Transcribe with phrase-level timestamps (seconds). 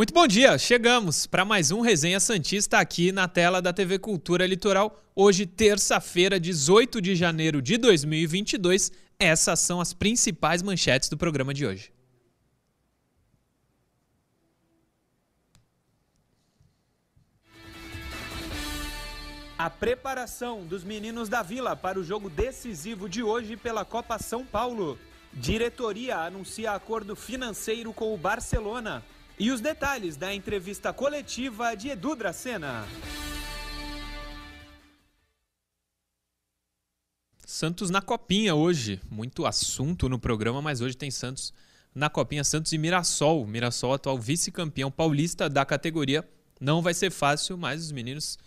[0.00, 4.46] Muito bom dia, chegamos para mais um Resenha Santista aqui na tela da TV Cultura
[4.46, 4.98] Litoral.
[5.14, 8.90] Hoje, terça-feira, 18 de janeiro de 2022.
[9.18, 11.92] Essas são as principais manchetes do programa de hoje.
[19.58, 24.46] A preparação dos meninos da Vila para o jogo decisivo de hoje pela Copa São
[24.46, 24.98] Paulo.
[25.30, 29.04] Diretoria anuncia acordo financeiro com o Barcelona.
[29.40, 32.86] E os detalhes da entrevista coletiva de Edu Dracena.
[37.46, 39.00] Santos na copinha hoje.
[39.10, 41.54] Muito assunto no programa, mas hoje tem Santos
[41.94, 42.44] na copinha.
[42.44, 43.46] Santos e Mirassol.
[43.46, 46.22] Mirassol, atual vice-campeão paulista da categoria.
[46.60, 48.38] Não vai ser fácil, mas os meninos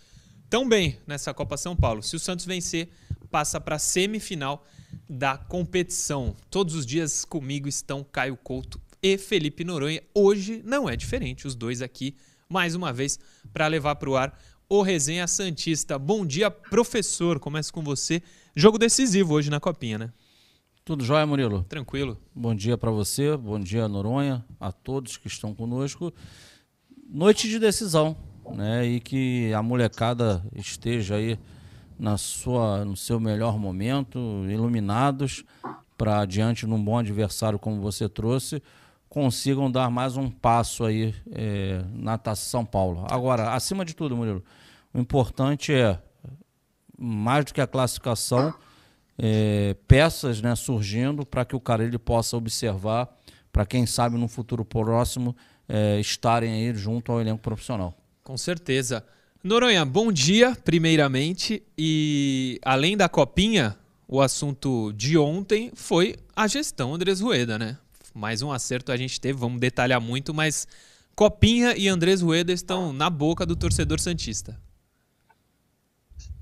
[0.44, 2.04] estão bem nessa Copa São Paulo.
[2.04, 2.88] Se o Santos vencer,
[3.32, 4.64] passa para a semifinal
[5.10, 6.36] da competição.
[6.48, 10.02] Todos os dias comigo estão Caio Couto e Felipe Noronha.
[10.14, 12.16] Hoje não é diferente, os dois aqui,
[12.48, 13.18] mais uma vez,
[13.52, 15.98] para levar para o ar o Resenha Santista.
[15.98, 17.38] Bom dia, professor.
[17.38, 18.22] Começa com você.
[18.56, 20.12] Jogo decisivo hoje na Copinha, né?
[20.86, 21.64] Tudo jóia, Murilo?
[21.64, 22.18] Tranquilo.
[22.34, 26.10] Bom dia para você, bom dia, Noronha, a todos que estão conosco.
[27.06, 28.16] Noite de decisão,
[28.54, 28.86] né?
[28.86, 31.38] E que a molecada esteja aí
[31.98, 35.44] na sua, no seu melhor momento, iluminados
[35.94, 38.62] para diante num bom adversário como você trouxe
[39.14, 43.06] consigam dar mais um passo aí é, na Taça São Paulo.
[43.08, 44.42] Agora, acima de tudo, Murilo,
[44.92, 45.96] o importante é,
[46.98, 48.52] mais do que a classificação,
[49.16, 53.08] é, peças né, surgindo para que o cara ele possa observar,
[53.52, 55.36] para quem sabe no futuro próximo
[55.68, 57.96] é, estarem aí junto ao elenco profissional.
[58.24, 59.06] Com certeza.
[59.44, 61.62] Noronha, bom dia, primeiramente.
[61.78, 63.76] E além da copinha,
[64.08, 67.78] o assunto de ontem foi a gestão Andrés Rueda, né?
[68.14, 70.68] Mais um acerto a gente teve, vamos detalhar muito, mas
[71.16, 74.58] Copinha e Andrés Rueda estão na boca do torcedor Santista.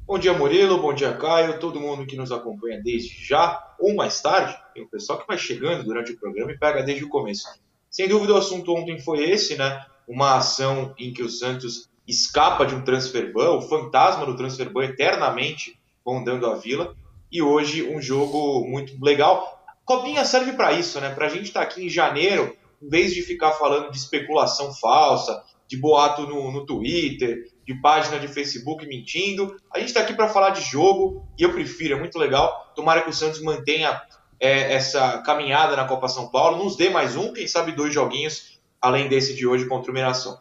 [0.07, 4.21] Bom dia, Murilo, bom dia, Caio, todo mundo que nos acompanha desde já ou mais
[4.21, 4.55] tarde.
[4.75, 7.49] Tem o pessoal que vai chegando durante o programa e pega desde o começo.
[7.91, 9.85] Sem dúvida, o assunto ontem foi esse, né?
[10.07, 14.71] Uma ação em que o Santos escapa de um transfer ban, o fantasma do transfer
[14.71, 16.95] ban eternamente rondando a vila.
[17.31, 19.62] E hoje um jogo muito legal.
[19.97, 21.11] Copinha serve para isso, né?
[21.15, 24.73] Para a gente estar tá aqui em janeiro, em vez de ficar falando de especulação
[24.73, 30.15] falsa, de boato no, no Twitter, de página de Facebook mentindo, a gente está aqui
[30.15, 32.73] para falar de jogo e eu prefiro, é muito legal.
[32.75, 34.01] Tomara que o Santos mantenha
[34.41, 38.59] é, essa caminhada na Copa São Paulo, nos dê mais um, quem sabe dois joguinhos,
[38.81, 40.39] além desse de hoje contra o Mirassol.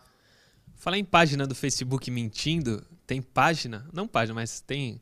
[0.78, 5.02] Falar em página do Facebook mentindo, tem página, não página, mas tem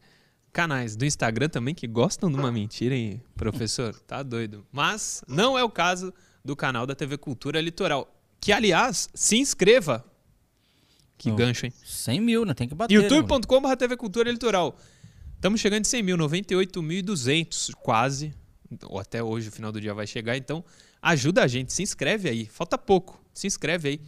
[0.51, 3.93] canais do Instagram também que gostam de uma mentira, hein, professor?
[4.07, 4.65] Tá doido.
[4.71, 6.13] Mas não é o caso
[6.43, 8.13] do canal da TV Cultura Litoral.
[8.41, 10.05] Que, aliás, se inscreva.
[11.17, 11.73] Que oh, gancho, hein?
[11.83, 12.53] 100 mil, né?
[12.53, 12.93] Tem que bater.
[12.93, 14.77] youtube.com.br TV Cultura Litoral.
[15.35, 18.33] Estamos chegando em 100 mil, 98.200 quase.
[18.85, 20.37] Ou até hoje, o final do dia vai chegar.
[20.37, 20.63] Então,
[21.01, 22.45] ajuda a gente, se inscreve aí.
[22.45, 23.21] Falta pouco.
[23.33, 24.01] Se inscreve aí,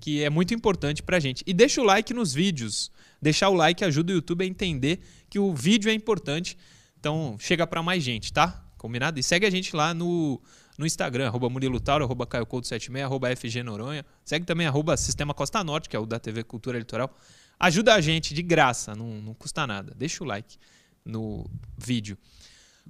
[0.00, 1.42] que é muito importante pra gente.
[1.46, 2.90] E deixa o like nos vídeos.
[3.20, 6.56] Deixar o like ajuda o YouTube a entender que o vídeo é importante.
[6.98, 8.64] Então, chega para mais gente, tá?
[8.76, 9.18] Combinado?
[9.18, 10.40] E segue a gente lá no,
[10.76, 14.04] no Instagram, arroba Murilo Tauro, arroba CaioCouto76, arroba FG Noronha.
[14.24, 17.14] Segue também arroba Sistema Costa Norte, que é o da TV Cultura Litoral.
[17.58, 19.92] Ajuda a gente de graça, não, não custa nada.
[19.96, 20.56] Deixa o like
[21.04, 21.44] no
[21.76, 22.16] vídeo.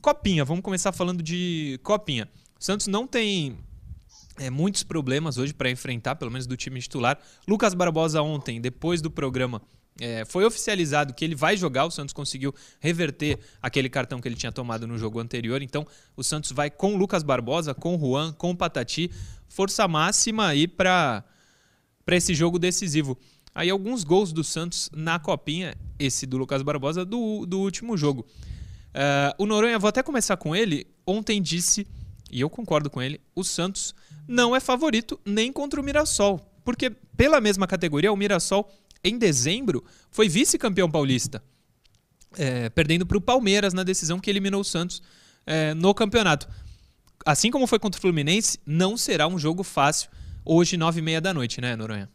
[0.01, 2.29] Copinha, vamos começar falando de Copinha.
[2.59, 3.57] O Santos não tem
[4.39, 7.19] é, muitos problemas hoje para enfrentar, pelo menos do time titular.
[7.47, 9.63] Lucas Barbosa ontem, depois do programa,
[10.01, 11.85] é, foi oficializado que ele vai jogar.
[11.85, 15.61] O Santos conseguiu reverter aquele cartão que ele tinha tomado no jogo anterior.
[15.63, 15.87] Então,
[16.17, 19.11] o Santos vai com Lucas Barbosa, com Juan, com Patati.
[19.49, 21.25] Força máxima aí para
[22.09, 23.19] esse jogo decisivo.
[23.55, 28.25] Aí, alguns gols do Santos na copinha, esse do Lucas Barbosa, do, do último jogo.
[28.89, 30.87] Uh, o Noronha, vou até começar com ele.
[31.07, 31.87] Ontem disse,
[32.31, 33.95] e eu concordo com ele, o Santos
[34.29, 36.41] não é favorito nem contra o Mirassol.
[36.65, 38.71] Porque, pela mesma categoria, o Mirassol
[39.03, 41.43] em dezembro, foi vice-campeão paulista,
[42.37, 45.03] é, perdendo para o Palmeiras na decisão que eliminou o Santos
[45.47, 46.49] é, no campeonato.
[47.25, 50.11] Assim como foi contra o Fluminense, não será um jogo fácil
[50.45, 52.09] hoje, nove e meia da noite, né, Noronha?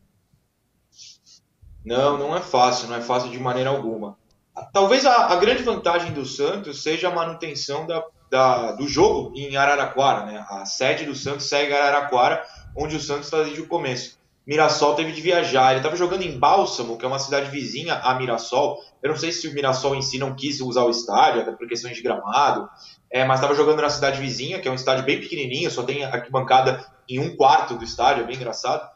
[1.86, 4.18] Não, não é fácil, não é fácil de maneira alguma.
[4.72, 9.56] Talvez a, a grande vantagem do Santos seja a manutenção da, da, do jogo em
[9.56, 10.46] Araraquara, né?
[10.48, 12.46] A sede do Santos segue Araraquara,
[12.76, 14.18] onde o Santos está desde o começo.
[14.46, 15.72] Mirassol teve de viajar.
[15.72, 18.78] Ele estava jogando em Bálsamo, que é uma cidade vizinha a Mirassol.
[19.02, 21.68] Eu não sei se o Mirassol em si não quis usar o estádio, até por
[21.68, 22.70] questões de gramado,
[23.10, 26.04] é, mas estava jogando na cidade vizinha, que é um estádio bem pequenininho, só tem
[26.04, 28.90] arquibancada em um quarto do estádio, é bem engraçado.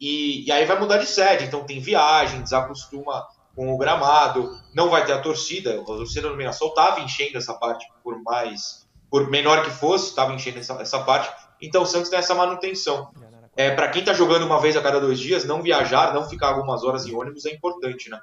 [0.00, 4.88] E, e aí vai mudar de sede, então tem viagem, desacostuma com o gramado, não
[4.88, 5.80] vai ter a torcida.
[5.80, 10.32] A torcida do Mirassol estava enchendo essa parte, por mais, por menor que fosse, estava
[10.32, 11.30] enchendo essa, essa parte.
[11.60, 13.10] Então o Santos tem essa manutenção.
[13.60, 16.48] É, para quem está jogando uma vez a cada dois dias, não viajar, não ficar
[16.48, 18.18] algumas horas em ônibus é importante, né?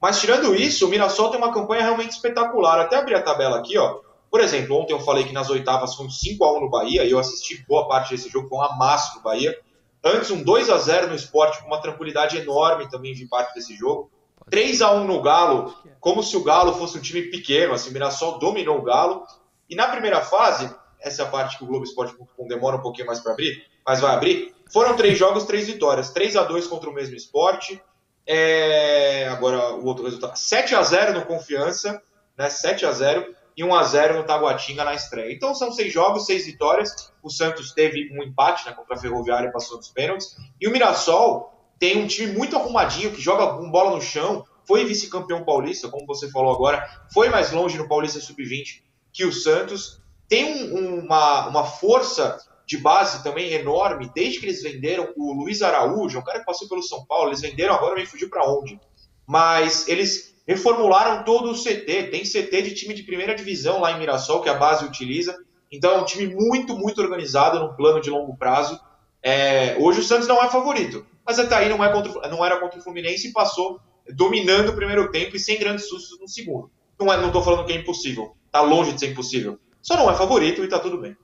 [0.00, 2.78] Mas tirando isso, o Mirassol tem uma campanha realmente espetacular.
[2.78, 3.98] Até abrir a tabela aqui, ó.
[4.30, 7.18] Por exemplo, ontem eu falei que nas oitavas foi um 5x1 no Bahia, e eu
[7.18, 9.58] assisti boa parte desse jogo, foi um amasso no Bahia.
[10.04, 13.74] Antes, um 2 a 0 no esporte, com uma tranquilidade enorme também de parte desse
[13.74, 14.08] jogo.
[14.48, 17.92] 3 a 1 no Galo, como se o Galo fosse um time pequeno, assim, o
[17.92, 19.24] Mirassol dominou o Galo.
[19.68, 23.08] E na primeira fase, essa é a parte que o Globo Esporte.com demora um pouquinho
[23.08, 24.55] mais para abrir, mas vai abrir.
[24.72, 26.10] Foram três jogos, três vitórias.
[26.10, 27.80] 3 a 2 contra o mesmo esporte.
[28.26, 29.28] É...
[29.28, 30.36] Agora o outro resultado.
[30.36, 32.02] 7 a 0 no Confiança,
[32.36, 32.50] né?
[32.50, 35.32] 7 a 0 e 1 a 0 no Taguatinga na estreia.
[35.32, 37.12] Então são seis jogos, seis vitórias.
[37.22, 40.36] O Santos teve um empate né, contra a Ferroviária e passou dos pênaltis.
[40.60, 44.84] E o Mirassol tem um time muito arrumadinho, que joga com bola no chão, foi
[44.84, 50.02] vice-campeão paulista, como você falou agora, foi mais longe no Paulista Sub-20 que o Santos.
[50.28, 55.62] Tem um, uma, uma força de base também enorme, desde que eles venderam o Luiz
[55.62, 58.78] Araújo, um cara que passou pelo São Paulo, eles venderam agora, me fugiu para onde.
[59.24, 63.98] Mas eles reformularam todo o CT, tem CT de time de primeira divisão lá em
[63.98, 65.36] Mirassol, que a base utiliza.
[65.70, 68.80] Então é um time muito, muito organizado no plano de longo prazo.
[69.22, 72.58] É, hoje o Santos não é favorito, mas até aí não, é contra, não era
[72.58, 73.80] contra o Fluminense e passou
[74.12, 76.70] dominando o primeiro tempo e sem grandes sustos no segundo.
[76.98, 79.58] Não é, estou falando que é impossível, tá longe de ser impossível.
[79.82, 81.16] Só não é favorito e tá tudo bem.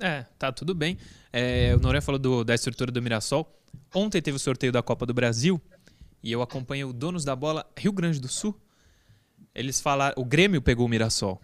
[0.00, 0.98] É, tá tudo bem.
[1.32, 3.50] É, o Noronha falou do, da estrutura do Mirassol.
[3.94, 5.60] Ontem teve o sorteio da Copa do Brasil
[6.22, 8.58] e eu acompanhei o Donos da Bola Rio Grande do Sul.
[9.54, 11.40] Eles falaram, o Grêmio pegou o Mirassol.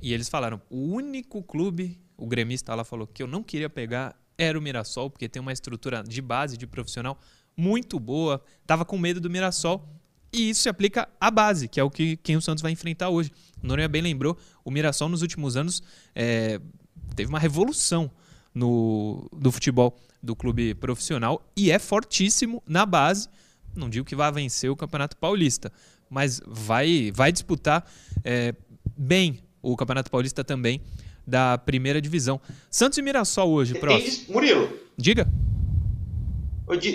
[0.00, 4.16] E eles falaram, o único clube, o gremista lá falou que eu não queria pegar
[4.38, 7.18] era o Mirassol, porque tem uma estrutura de base, de profissional
[7.56, 8.42] muito boa.
[8.66, 9.86] Tava com medo do Mirassol.
[10.32, 13.08] E isso se aplica à base, que é o que quem o Santos vai enfrentar
[13.08, 13.32] hoje.
[13.62, 15.82] O Noronha bem lembrou, o Mirassol nos últimos anos
[16.14, 16.60] é,
[17.14, 18.10] teve uma revolução
[18.54, 23.28] no, do futebol do clube profissional e é fortíssimo na base.
[23.74, 25.72] Não digo que vai vencer o Campeonato Paulista,
[26.08, 27.88] mas vai, vai disputar
[28.24, 28.54] é,
[28.96, 30.80] bem o Campeonato Paulista também
[31.26, 32.40] da primeira divisão.
[32.70, 34.26] Santos e Mirassol hoje, prof.
[34.28, 34.72] Murilo.
[34.96, 35.28] Diga.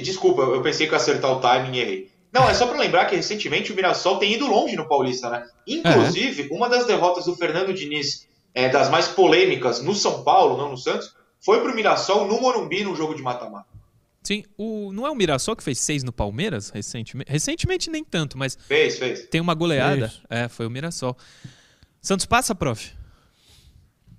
[0.04, 2.16] Desculpa, eu pensei que ia acertar o timing e errei.
[2.32, 5.46] Não, é só para lembrar que recentemente o Mirassol tem ido longe no Paulista, né?
[5.66, 10.72] Inclusive, uma das derrotas do Fernando Diniz, é, das mais polêmicas no São Paulo, não
[10.72, 13.68] no Santos, foi pro Mirassol no Morumbi no jogo de mata-mata.
[14.24, 17.32] Sim, o, não é o Mirassol que fez seis no Palmeiras recentemente?
[17.32, 18.58] Recentemente nem tanto, mas.
[18.68, 19.28] Fez, fez.
[19.28, 20.10] Tem uma goleada.
[20.10, 20.22] Fez.
[20.30, 21.16] É, foi o Mirassol.
[22.02, 22.92] Santos passa, prof?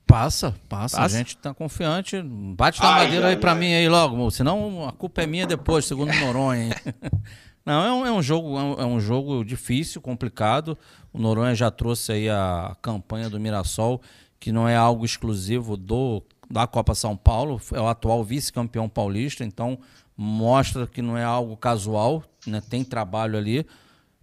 [0.07, 2.23] Passa, passa, passa, A gente tá confiante.
[2.23, 5.47] Bate na ai, madeira ai, aí para mim aí logo, senão a culpa é minha
[5.47, 6.71] depois, segundo o Noronha.
[7.67, 10.79] Não, é um, é um jogo, é um jogo difícil, complicado.
[11.13, 14.01] O Noronha já trouxe aí a campanha do Mirassol,
[14.39, 19.45] que não é algo exclusivo do da Copa São Paulo, é o atual vice-campeão paulista,
[19.45, 19.79] então
[20.17, 22.63] mostra que não é algo casual, né?
[22.71, 23.67] Tem trabalho ali.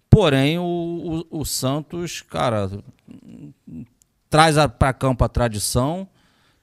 [0.10, 2.72] Porém, o, o, o Santos, cara,
[4.30, 6.08] traz para campo a tradição,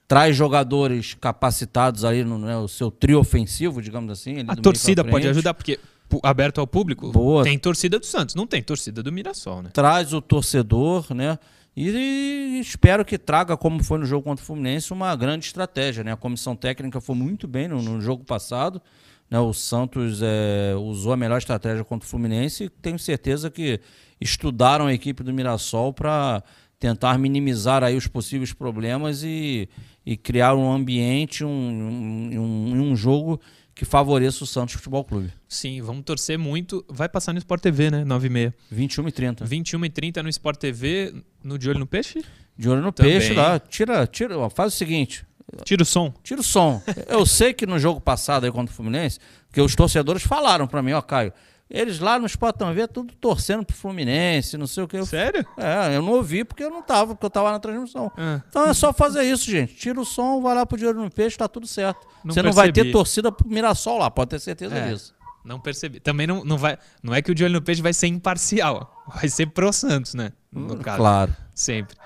[0.07, 4.43] traz jogadores capacitados aí no né, o seu trio ofensivo, digamos assim.
[4.47, 5.79] a torcida pode ajudar, porque
[6.23, 7.43] aberto ao público, Boa.
[7.43, 9.69] tem torcida do Santos, não tem torcida do Mirassol, né?
[9.71, 11.39] Traz o torcedor, né?
[11.75, 16.11] E, espero que traga, como foi no jogo contra o Fluminense, uma grande estratégia, né?
[16.11, 18.81] A comissão técnica foi muito bem no, no jogo passado,
[19.29, 19.39] né?
[19.39, 23.79] O Santos é, usou a melhor estratégia contra o Fluminense e tenho certeza que
[24.19, 26.43] estudaram a equipe do Mirassol para
[26.77, 29.69] tentar minimizar aí os possíveis problemas e,
[30.05, 33.39] e criar um ambiente, um, um, um jogo
[33.81, 35.33] que favoreça o Santos Futebol Clube.
[35.49, 36.85] Sim, vamos torcer muito.
[36.87, 38.05] Vai passar no Sport TV, né?
[38.05, 38.55] 9 e meia.
[38.69, 39.43] 21 e 30.
[39.43, 42.23] 21 e 30 no Sport TV, no De Olho no Peixe?
[42.55, 43.13] De Olho no Também.
[43.13, 43.59] Peixe lá.
[43.59, 45.25] Tira, tira, ó, faz o seguinte.
[45.65, 46.13] Tira o som.
[46.21, 46.79] Tira o som.
[47.09, 49.17] Eu sei que no jogo passado aí contra o Fluminense,
[49.51, 51.33] que os torcedores falaram para mim, ó, Caio,
[51.71, 55.03] eles lá no Sport TV, tudo torcendo pro Fluminense, não sei o que.
[55.05, 55.45] Sério?
[55.57, 58.11] É, eu não ouvi porque eu não tava, porque eu tava na transmissão.
[58.17, 58.41] É.
[58.49, 59.73] Então é só fazer isso, gente.
[59.75, 62.05] Tira o som, vai lá pro Dinheiro no Peixe, tá tudo certo.
[62.23, 62.47] Não Você percebi.
[62.47, 65.15] não vai ter torcida pro Mirassol lá, pode ter certeza é, disso.
[65.43, 65.99] Não percebi.
[65.99, 66.77] Também não, não vai.
[67.01, 69.03] Não é que o de olho no peixe vai ser imparcial.
[69.13, 70.31] Vai ser pro Santos, né?
[70.51, 70.97] No hum, caso.
[70.97, 71.35] Claro.
[71.53, 71.97] Sempre.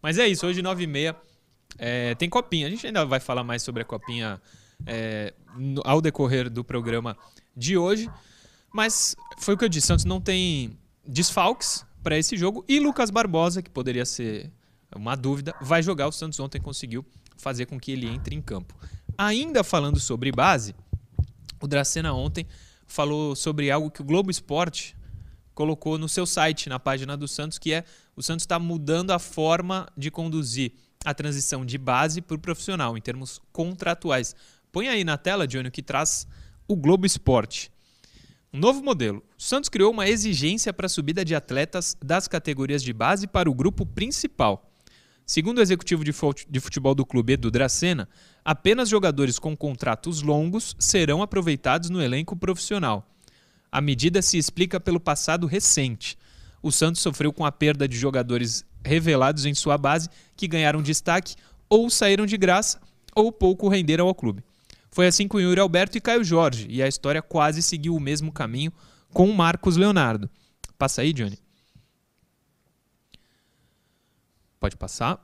[0.00, 1.14] Mas é isso, hoje 9h30
[1.78, 2.66] é, tem copinha.
[2.66, 4.40] A gente ainda vai falar mais sobre a copinha
[4.86, 7.16] é, no, ao decorrer do programa
[7.56, 8.10] de hoje.
[8.76, 13.08] Mas foi o que eu disse, Santos não tem desfalques para esse jogo e Lucas
[13.08, 14.52] Barbosa, que poderia ser
[14.94, 16.06] uma dúvida, vai jogar.
[16.08, 17.02] O Santos ontem conseguiu
[17.38, 18.76] fazer com que ele entre em campo.
[19.16, 20.74] Ainda falando sobre base,
[21.58, 22.46] o Dracena ontem
[22.86, 24.94] falou sobre algo que o Globo Esporte
[25.54, 27.82] colocou no seu site, na página do Santos, que é
[28.14, 32.94] o Santos está mudando a forma de conduzir a transição de base para o profissional,
[32.94, 34.36] em termos contratuais.
[34.70, 36.26] Põe aí na tela, Johnny, o que traz
[36.68, 37.74] o Globo Esporte.
[38.56, 39.22] Novo modelo.
[39.38, 43.50] O Santos criou uma exigência para a subida de atletas das categorias de base para
[43.50, 44.72] o grupo principal.
[45.26, 48.08] Segundo o executivo de futebol do clube, Edu Dracena,
[48.42, 53.06] apenas jogadores com contratos longos serão aproveitados no elenco profissional.
[53.70, 56.16] A medida se explica pelo passado recente.
[56.62, 61.36] O Santos sofreu com a perda de jogadores revelados em sua base que ganharam destaque
[61.68, 62.80] ou saíram de graça
[63.14, 64.42] ou pouco renderam ao clube.
[64.96, 68.32] Foi assim com Yuri Alberto e Caio Jorge, e a história quase seguiu o mesmo
[68.32, 68.72] caminho
[69.12, 70.30] com Marcos Leonardo.
[70.78, 71.38] Passa aí, Johnny.
[74.58, 75.22] Pode passar.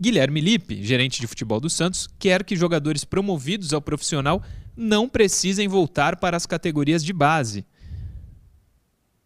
[0.00, 4.42] Guilherme Lippe, gerente de futebol do Santos, quer que jogadores promovidos ao profissional
[4.74, 7.66] não precisem voltar para as categorias de base.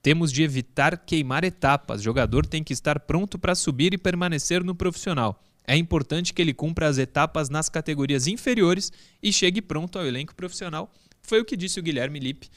[0.02, 2.02] Temos de evitar queimar etapas.
[2.02, 5.40] Jogador tem que estar pronto para subir e permanecer no profissional.
[5.66, 8.92] É importante que ele cumpra as etapas nas categorias inferiores
[9.22, 10.92] e chegue pronto ao elenco profissional.
[11.22, 12.50] Foi o que disse o Guilherme Lippe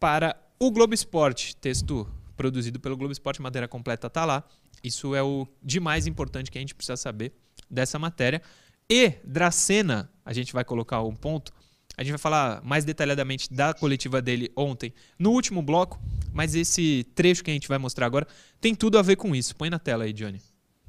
[0.00, 1.54] para o Globo Esporte.
[1.56, 4.44] Texto produzido pelo Globo Esporte, matéria completa está lá.
[4.82, 7.32] Isso é o de mais importante que a gente precisa saber
[7.70, 8.42] dessa matéria.
[8.90, 11.52] E Dracena, a gente vai colocar um ponto.
[11.96, 16.00] A gente vai falar mais detalhadamente da coletiva dele ontem, no último bloco,
[16.32, 18.26] mas esse trecho que a gente vai mostrar agora
[18.60, 19.54] tem tudo a ver com isso.
[19.56, 20.40] Põe na tela aí, Johnny.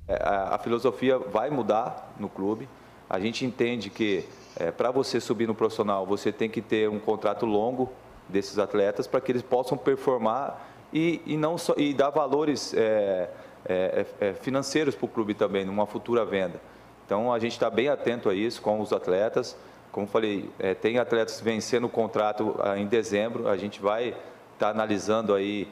[0.09, 2.67] É, a, filosofia vai mudar no clube.
[3.07, 4.25] A gente entende que
[4.59, 7.91] é, para você subir no profissional, você tem que ter um contrato longo
[8.27, 13.29] desses atletas para que eles possam performar e, e não só, e dar valores é,
[13.67, 16.59] é, é, é financeiros para o clube também, numa futura venda.
[17.05, 19.55] Então a gente está bem atento a isso com os atletas.
[19.91, 20.49] Como falei,
[20.81, 24.19] tem atletas vencendo o contrato ah, em dezembro, a gente vai estar
[24.57, 25.67] tá analisando aí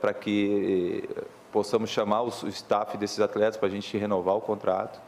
[0.00, 1.08] para que
[1.52, 5.00] possamos chamar o staff desses atletas para a gente renovar o contrato.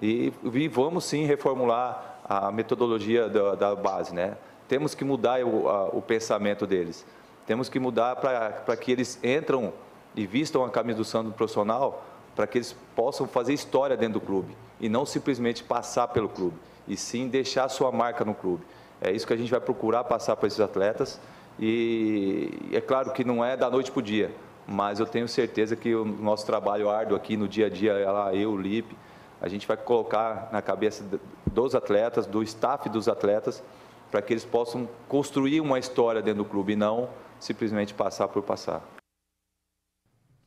[0.00, 4.36] E, e, vamos sim reformular a metodologia da, da base, né?
[4.66, 7.04] Temos que mudar o, a, o pensamento deles.
[7.46, 9.72] Temos que mudar para que eles entram
[10.16, 14.26] e vistam a camisa do Santos profissional para que eles possam fazer história dentro do
[14.26, 16.56] clube e não simplesmente passar pelo clube,
[16.88, 18.64] e sim deixar sua marca no clube.
[19.00, 21.20] É isso que a gente vai procurar passar para esses atletas
[21.58, 24.30] e é claro que não é da noite para o dia,
[24.72, 28.34] mas eu tenho certeza que o nosso trabalho árduo aqui no dia a dia, ela,
[28.34, 28.96] eu, o Lipe,
[29.40, 31.04] a gente vai colocar na cabeça
[31.46, 33.62] dos atletas, do staff dos atletas,
[34.10, 38.42] para que eles possam construir uma história dentro do clube e não simplesmente passar por
[38.42, 38.82] passar.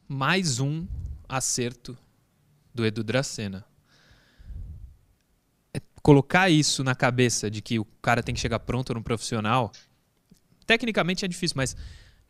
[0.07, 0.87] Mais um
[1.29, 1.95] acerto
[2.73, 3.63] do Edu Dracena.
[5.73, 9.71] É colocar isso na cabeça de que o cara tem que chegar pronto no profissional,
[10.65, 11.75] tecnicamente é difícil, mas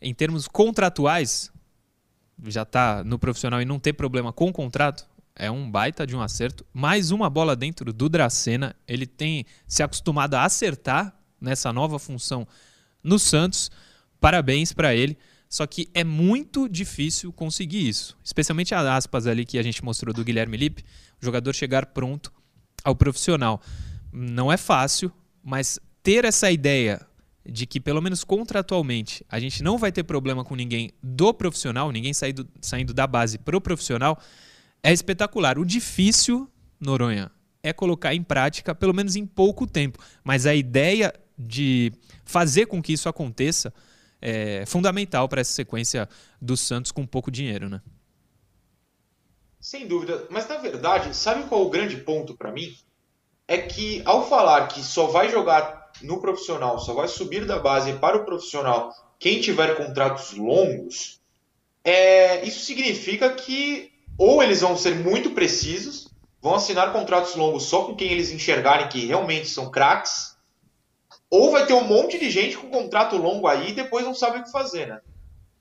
[0.01, 1.51] em termos contratuais,
[2.47, 6.15] já está no profissional e não ter problema com o contrato, é um baita de
[6.15, 6.65] um acerto.
[6.73, 8.75] Mais uma bola dentro do Dracena.
[8.87, 12.47] Ele tem se acostumado a acertar nessa nova função
[13.03, 13.69] no Santos.
[14.19, 15.17] Parabéns para ele.
[15.49, 18.17] Só que é muito difícil conseguir isso.
[18.23, 20.83] Especialmente as aspas ali que a gente mostrou do Guilherme Lippe,
[21.21, 22.31] o jogador chegar pronto
[22.83, 23.61] ao profissional.
[24.11, 25.11] Não é fácil,
[25.43, 27.05] mas ter essa ideia
[27.45, 31.91] de que, pelo menos contratualmente, a gente não vai ter problema com ninguém do profissional,
[31.91, 34.19] ninguém saindo, saindo da base pro profissional,
[34.81, 35.59] é espetacular.
[35.59, 36.49] O difícil,
[36.79, 39.99] Noronha, é colocar em prática, pelo menos em pouco tempo.
[40.23, 41.91] Mas a ideia de
[42.23, 43.73] fazer com que isso aconteça
[44.21, 46.09] é fundamental para essa sequência
[46.41, 47.81] do Santos com pouco dinheiro, né?
[49.59, 50.25] Sem dúvida.
[50.29, 52.75] Mas na verdade, sabe qual é o grande ponto para mim?
[53.47, 57.93] É que ao falar que só vai jogar no profissional, só vai subir da base
[57.93, 61.21] para o profissional quem tiver contratos longos,
[61.83, 66.07] é, isso significa que ou eles vão ser muito precisos,
[66.41, 70.35] vão assinar contratos longos só com quem eles enxergarem que realmente são craques,
[71.29, 74.39] ou vai ter um monte de gente com contrato longo aí e depois não sabe
[74.39, 75.01] o que fazer, né?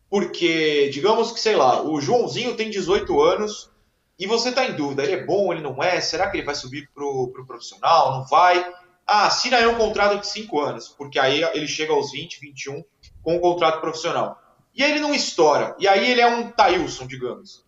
[0.09, 3.71] Porque, digamos que, sei lá, o Joãozinho tem 18 anos
[4.17, 6.55] e você está em dúvida, ele é bom, ele não é, será que ele vai
[6.55, 8.65] subir pro, pro profissional, não vai?
[9.07, 12.83] Ah, assina aí um contrato de 5 anos, porque aí ele chega aos 20, 21
[13.23, 14.39] com um contrato profissional.
[14.75, 17.65] E aí ele não estoura, e aí ele é um Tailson, digamos.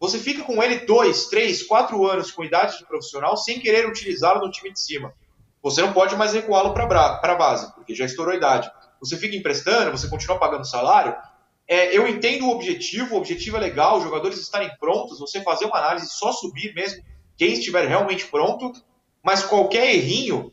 [0.00, 4.40] Você fica com ele 2, 3, 4 anos com idade de profissional sem querer utilizá-lo
[4.44, 5.14] no time de cima.
[5.62, 8.70] Você não pode mais recuá-lo para a base, porque já estourou a idade.
[8.98, 11.14] Você fica emprestando, você continua pagando salário.
[11.68, 15.66] É, eu entendo o objetivo, o objetivo é legal, os jogadores estarem prontos, você fazer
[15.66, 17.04] uma análise só subir mesmo,
[17.36, 18.72] quem estiver realmente pronto,
[19.22, 20.52] mas qualquer errinho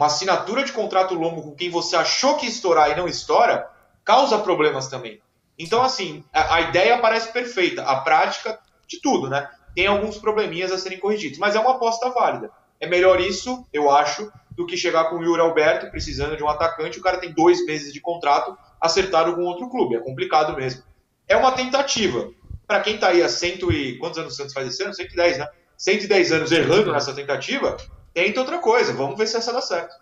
[0.00, 3.68] uma assinatura de contrato longo com quem você achou que estourar e não estoura,
[4.02, 5.20] causa problemas também.
[5.58, 8.58] Então, assim, a, ideia parece perfeita, a prática
[8.88, 9.46] de tudo, né?
[9.74, 12.50] Tem alguns probleminhas a serem corrigidos, mas é uma aposta válida.
[12.80, 16.48] É melhor isso, eu acho, do que chegar com o Yuri Alberto precisando de um
[16.48, 19.96] atacante, o cara tem dois meses de contrato acertado com outro clube.
[19.96, 20.82] É complicado mesmo.
[21.28, 22.30] É uma tentativa.
[22.66, 23.98] Para quem está aí há cento e.
[23.98, 24.94] Quantos anos o Santos faz esse ano?
[24.94, 25.48] 110, né?
[25.76, 27.76] 110 anos errando nessa tentativa,
[28.12, 28.92] tenta outra coisa.
[28.92, 29.94] Vamos ver se essa dá certo.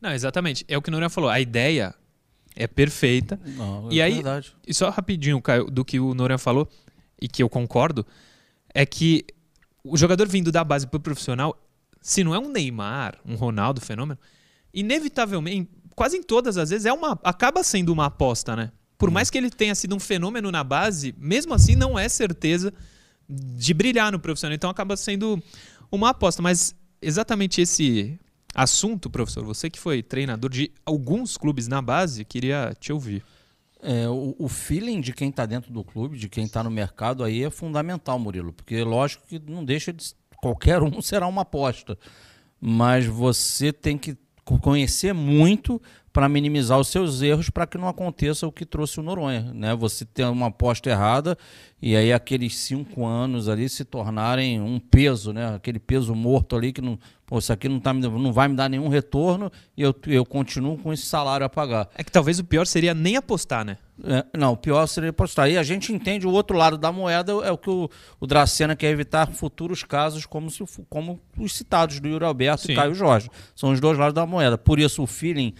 [0.00, 0.64] Não, exatamente.
[0.68, 1.30] É o que o Noronha falou.
[1.30, 1.94] A ideia
[2.54, 3.40] é perfeita.
[3.44, 4.54] Não, é e aí, verdade.
[4.66, 6.68] e só rapidinho, Caio, do que o Noronha falou,
[7.20, 8.06] e que eu concordo,
[8.74, 9.24] é que
[9.82, 11.56] o jogador vindo da base para o profissional,
[12.00, 14.18] se não é um Neymar, um Ronaldo fenômeno,
[14.72, 18.70] inevitavelmente, quase em todas as vezes, é uma, acaba sendo uma aposta, né?
[18.98, 22.72] Por mais que ele tenha sido um fenômeno na base, mesmo assim não é certeza
[23.28, 24.54] de brilhar no profissional.
[24.54, 25.42] Então acaba sendo
[25.90, 26.40] uma aposta.
[26.40, 26.74] Mas
[27.06, 28.18] exatamente esse
[28.54, 33.22] assunto, professor, você que foi treinador de alguns clubes na base, queria te ouvir.
[33.80, 37.22] É, o, o feeling de quem está dentro do clube, de quem está no mercado
[37.22, 38.52] aí é fundamental, Murilo.
[38.52, 40.14] Porque lógico que não deixa de.
[40.38, 41.96] Qualquer um será uma aposta.
[42.60, 44.16] Mas você tem que
[44.60, 45.80] conhecer muito
[46.16, 49.52] para minimizar os seus erros para que não aconteça o que trouxe o Noronha.
[49.52, 49.76] Né?
[49.76, 51.36] Você ter uma aposta errada
[51.82, 55.54] e aí aqueles cinco anos ali se tornarem um peso, né?
[55.54, 58.70] aquele peso morto ali que não, pô, isso aqui não, tá, não vai me dar
[58.70, 61.86] nenhum retorno e eu, eu continuo com esse salário a pagar.
[61.94, 63.76] É que talvez o pior seria nem apostar, né?
[64.02, 65.50] É, não, o pior seria postar.
[65.50, 68.74] E a gente entende o outro lado da moeda, é o que o, o Dracena
[68.74, 72.72] quer evitar futuros casos como, se, como os citados do Yuri Alberto Sim.
[72.72, 73.28] e Caio Jorge.
[73.54, 74.56] São os dois lados da moeda.
[74.56, 75.52] Por isso o feeling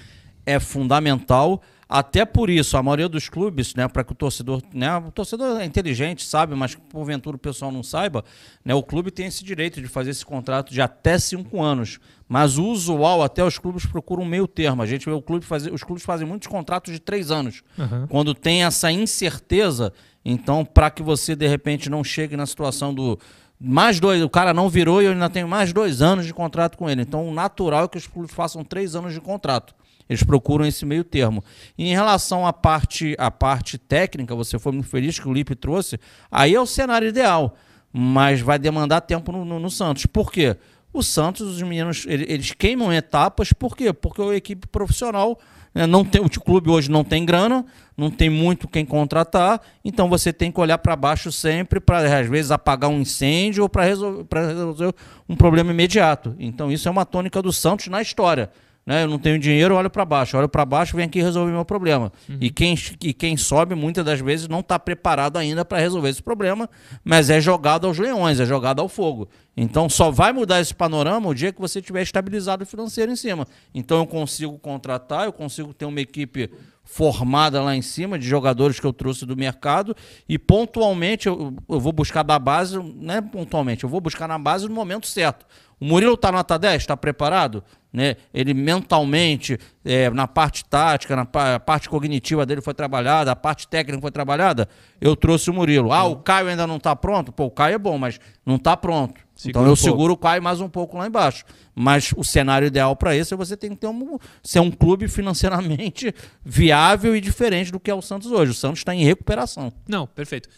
[0.46, 1.60] é fundamental.
[1.88, 5.60] Até por isso, a maioria dos clubes, né, para que o torcedor, né, o torcedor
[5.60, 8.24] é inteligente, sabe, mas porventura o pessoal não saiba,
[8.64, 12.00] né, o clube tem esse direito de fazer esse contrato de até cinco anos.
[12.28, 14.82] Mas o usual, até os clubes procuram um meio termo.
[14.82, 17.62] A gente vê o clube fazer, os clubes fazem muitos contratos de três anos.
[18.08, 19.92] Quando tem essa incerteza,
[20.24, 23.16] então, para que você de repente não chegue na situação do
[23.60, 26.76] mais dois, o cara não virou e eu ainda tenho mais dois anos de contrato
[26.76, 27.02] com ele.
[27.02, 29.72] Então, o natural é que os clubes façam três anos de contrato.
[30.08, 31.42] Eles procuram esse meio termo.
[31.76, 35.54] E em relação à parte, à parte técnica, você foi muito feliz que o Lipe
[35.54, 35.98] trouxe,
[36.30, 37.56] aí é o cenário ideal.
[37.92, 40.06] Mas vai demandar tempo no, no- no Santos.
[40.06, 40.56] Por quê?
[40.92, 43.92] O Santos, os meninos, ele- eles queimam etapas, por quê?
[43.92, 45.38] Porque a equipe profissional
[45.74, 47.62] né, não tem, o clube hoje não tem grana,
[47.94, 52.26] não tem muito quem contratar, então você tem que olhar para baixo sempre para, às
[52.26, 54.94] vezes, apagar um incêndio ou para resolver, resolver
[55.28, 56.34] um problema imediato.
[56.38, 58.50] Então, isso é uma tônica do Santos na história.
[58.86, 59.02] Né?
[59.02, 60.38] Eu não tenho dinheiro, olho para baixo.
[60.38, 62.12] Olho para baixo, vem aqui resolver meu problema.
[62.40, 66.22] E, quem, e quem sobe, muitas das vezes, não está preparado ainda para resolver esse
[66.22, 66.70] problema,
[67.04, 69.28] mas é jogado aos leões, é jogado ao fogo.
[69.56, 73.16] Então, só vai mudar esse panorama o dia que você tiver estabilizado o financeiro em
[73.16, 73.46] cima.
[73.74, 76.50] Então, eu consigo contratar, eu consigo ter uma equipe
[76.86, 79.94] formada lá em cima, de jogadores que eu trouxe do mercado,
[80.28, 84.38] e pontualmente eu, eu vou buscar da base, não é pontualmente, eu vou buscar na
[84.38, 85.44] base no momento certo.
[85.80, 87.62] O Murilo está nota 10, está preparado?
[87.92, 88.16] Né?
[88.32, 93.66] Ele mentalmente, é, na parte tática, na pa- parte cognitiva dele foi trabalhada, a parte
[93.68, 94.68] técnica foi trabalhada.
[95.00, 95.92] Eu trouxe o Murilo.
[95.92, 97.32] Ah, o Caio ainda não está pronto?
[97.32, 99.20] Pô, o Caio é bom, mas não está pronto.
[99.34, 99.82] Segura então um eu pouco.
[99.90, 101.44] seguro o Caio mais um pouco lá embaixo.
[101.74, 105.08] Mas o cenário ideal para isso é você tem que ter um, ser um clube
[105.08, 108.50] financeiramente viável e diferente do que é o Santos hoje.
[108.52, 109.72] O Santos está em recuperação.
[109.86, 110.48] Não, perfeito.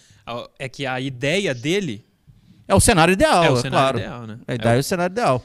[0.59, 2.05] É que a ideia dele
[2.69, 3.99] É o cenário ideal, é é, o cenário claro.
[3.99, 4.39] ideal, né?
[4.47, 5.45] A ideia é o cenário ideal.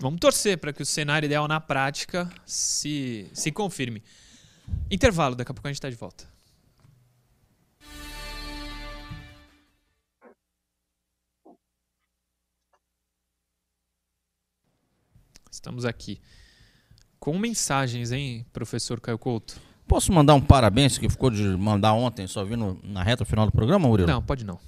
[0.00, 4.02] Vamos torcer para que o cenário ideal na prática se, se confirme.
[4.90, 6.24] Intervalo, daqui a pouco a gente está de volta.
[15.50, 16.20] Estamos aqui.
[17.18, 19.60] Com mensagens, hein, professor Caio Couto?
[19.86, 23.46] Posso mandar um parabéns que ficou de mandar ontem, só vi no- na reta final
[23.46, 24.08] do programa, Murilo?
[24.08, 24.58] Não, pode não.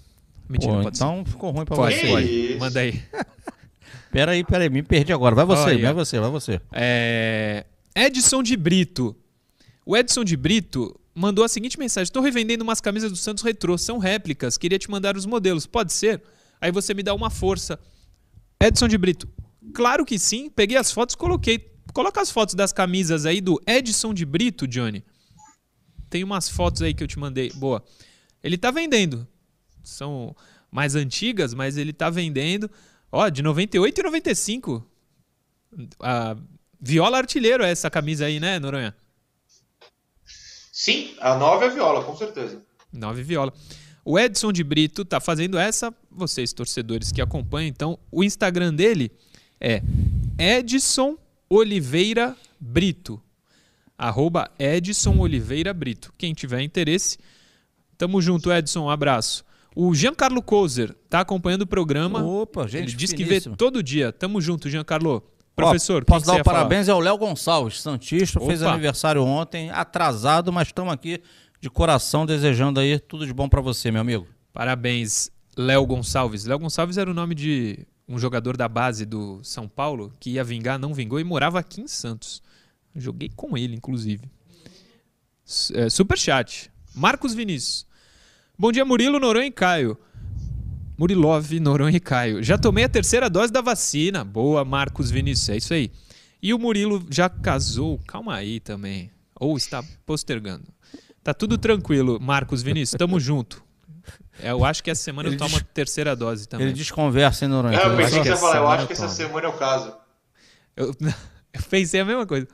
[0.50, 2.08] Mentira, Pô, pode então ficou ruim pra Pode, você.
[2.08, 2.56] Pode.
[2.58, 3.00] Manda aí.
[4.10, 5.36] Pera aí, pera aí, me perdi agora.
[5.36, 5.82] Vai você, Olha.
[5.84, 6.60] vai você, vai você.
[6.72, 9.14] É, Edson de Brito.
[9.86, 13.78] O Edson de Brito mandou a seguinte mensagem: Estou revendendo umas camisas do Santos Retrô,
[13.78, 16.20] são réplicas, queria te mandar os modelos, pode ser?
[16.60, 17.78] Aí você me dá uma força.
[18.60, 19.28] Edson de Brito,
[19.72, 21.70] claro que sim, peguei as fotos, coloquei.
[21.92, 25.04] Coloca as fotos das camisas aí do Edson de Brito, Johnny.
[26.08, 27.52] Tem umas fotos aí que eu te mandei.
[27.52, 27.84] Boa.
[28.42, 29.26] Ele tá vendendo.
[29.82, 30.34] São
[30.70, 32.70] mais antigas, mas ele tá vendendo.
[33.10, 34.86] Ó, de 98 e 95.
[36.00, 36.36] A
[36.80, 38.94] viola artilheiro é essa camisa aí, né, Noronha?
[40.72, 42.62] Sim, a 9 é a viola, com certeza.
[42.92, 43.52] 9 viola.
[44.04, 49.12] O Edson de Brito tá fazendo essa, vocês torcedores que acompanham, então o Instagram dele
[49.60, 49.82] é
[50.38, 53.20] Edson Oliveira Brito.
[53.98, 56.14] Arroba Edson Oliveira Brito.
[56.16, 57.18] Quem tiver interesse,
[57.98, 58.84] tamo junto, Edson.
[58.84, 59.44] Um abraço.
[59.82, 62.22] O Giancarlo Kozer tá acompanhando o programa.
[62.22, 62.82] Opa, gente.
[62.90, 64.12] Ele diz que vê todo dia.
[64.12, 65.10] Tamo junto, Giancarlo.
[65.16, 65.22] Ó,
[65.56, 66.58] Professor, posso quem que dar o ia falar?
[66.58, 68.72] parabéns ao Léo Gonçalves, Santista, fez Opa.
[68.72, 71.22] aniversário ontem, atrasado, mas estamos aqui
[71.62, 74.26] de coração desejando aí tudo de bom pra você, meu amigo.
[74.52, 76.44] Parabéns, Léo Gonçalves.
[76.44, 80.44] Léo Gonçalves era o nome de um jogador da base do São Paulo que ia
[80.44, 82.42] vingar, não vingou e morava aqui em Santos.
[82.94, 84.24] Joguei com ele, inclusive.
[85.72, 86.70] É, Superchat.
[86.94, 87.88] Marcos Vinícius.
[88.60, 89.96] Bom dia, Murilo, Noronha e Caio.
[90.98, 92.42] Murilov, Noronha e Caio.
[92.42, 94.22] Já tomei a terceira dose da vacina.
[94.22, 95.48] Boa, Marcos Vinícius.
[95.48, 95.90] É isso aí.
[96.42, 97.98] E o Murilo já casou.
[98.06, 99.10] Calma aí também.
[99.34, 100.66] Ou está postergando.
[101.24, 102.98] Tá tudo tranquilo, Marcos Vinícius.
[102.98, 103.64] Tamo junto.
[104.38, 106.66] É, eu acho que essa semana Ele eu tomo a terceira dose também.
[106.66, 107.78] Ele desconversa, hein, Noronha?
[107.78, 109.48] É, eu pensei que você ia essa falar, eu semana acho que essa semana é
[109.48, 109.96] o caso.
[110.76, 112.46] Eu, eu pensei a mesma coisa.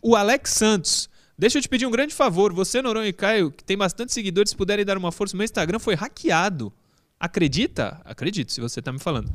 [0.00, 1.09] O Alex Santos.
[1.40, 2.52] Deixa eu te pedir um grande favor.
[2.52, 5.78] Você, Noronha e Caio, que tem bastante seguidores, se puderem dar uma força, meu Instagram
[5.78, 6.70] foi hackeado.
[7.18, 7.98] Acredita?
[8.04, 9.32] Acredito, se você tá me falando.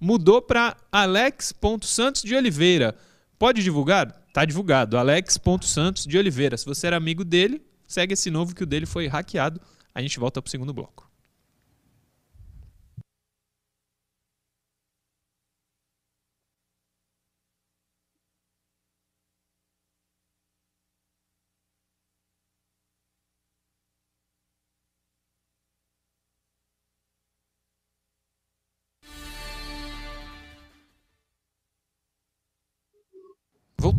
[0.00, 2.96] Mudou para alex.santos de Oliveira.
[3.38, 4.10] Pode divulgar?
[4.32, 4.98] Tá divulgado.
[4.98, 6.56] Alex.santos de Oliveira.
[6.56, 9.60] Se você era amigo dele, segue esse novo que o dele foi hackeado.
[9.94, 11.07] A gente volta pro segundo bloco.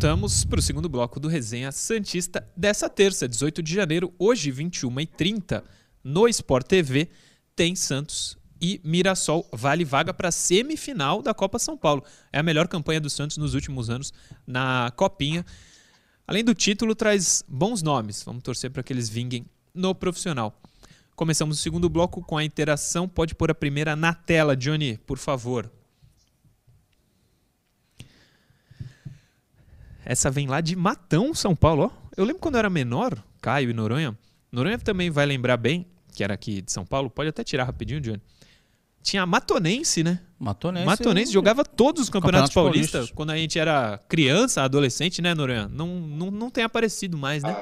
[0.00, 5.62] Voltamos para o segundo bloco do Resenha Santista dessa terça, 18 de janeiro, hoje 21h30,
[6.02, 7.10] no Sport TV,
[7.54, 9.46] tem Santos e Mirassol.
[9.52, 12.02] Vale vaga para a semifinal da Copa São Paulo.
[12.32, 14.10] É a melhor campanha do Santos nos últimos anos
[14.46, 15.44] na Copinha.
[16.26, 18.22] Além do título, traz bons nomes.
[18.22, 20.58] Vamos torcer para que eles vinguem no profissional.
[21.14, 23.06] Começamos o segundo bloco com a interação.
[23.06, 25.70] Pode pôr a primeira na tela, Johnny, por favor.
[30.10, 31.84] Essa vem lá de Matão, São Paulo.
[31.84, 31.90] Ó.
[32.16, 34.18] Eu lembro quando eu era menor, Caio e Noronha.
[34.50, 37.08] Noronha também vai lembrar bem, que era aqui de São Paulo.
[37.08, 38.20] Pode até tirar rapidinho, Johnny.
[39.02, 40.20] Tinha a Matonense, né?
[40.36, 40.84] Matonense.
[40.86, 43.16] Matonense jogava todos os campeonatos, Campeonatos paulistas paulistas.
[43.16, 45.68] quando a gente era criança, adolescente, né, Noronha?
[45.68, 47.56] Não, não, não tem aparecido mais, né?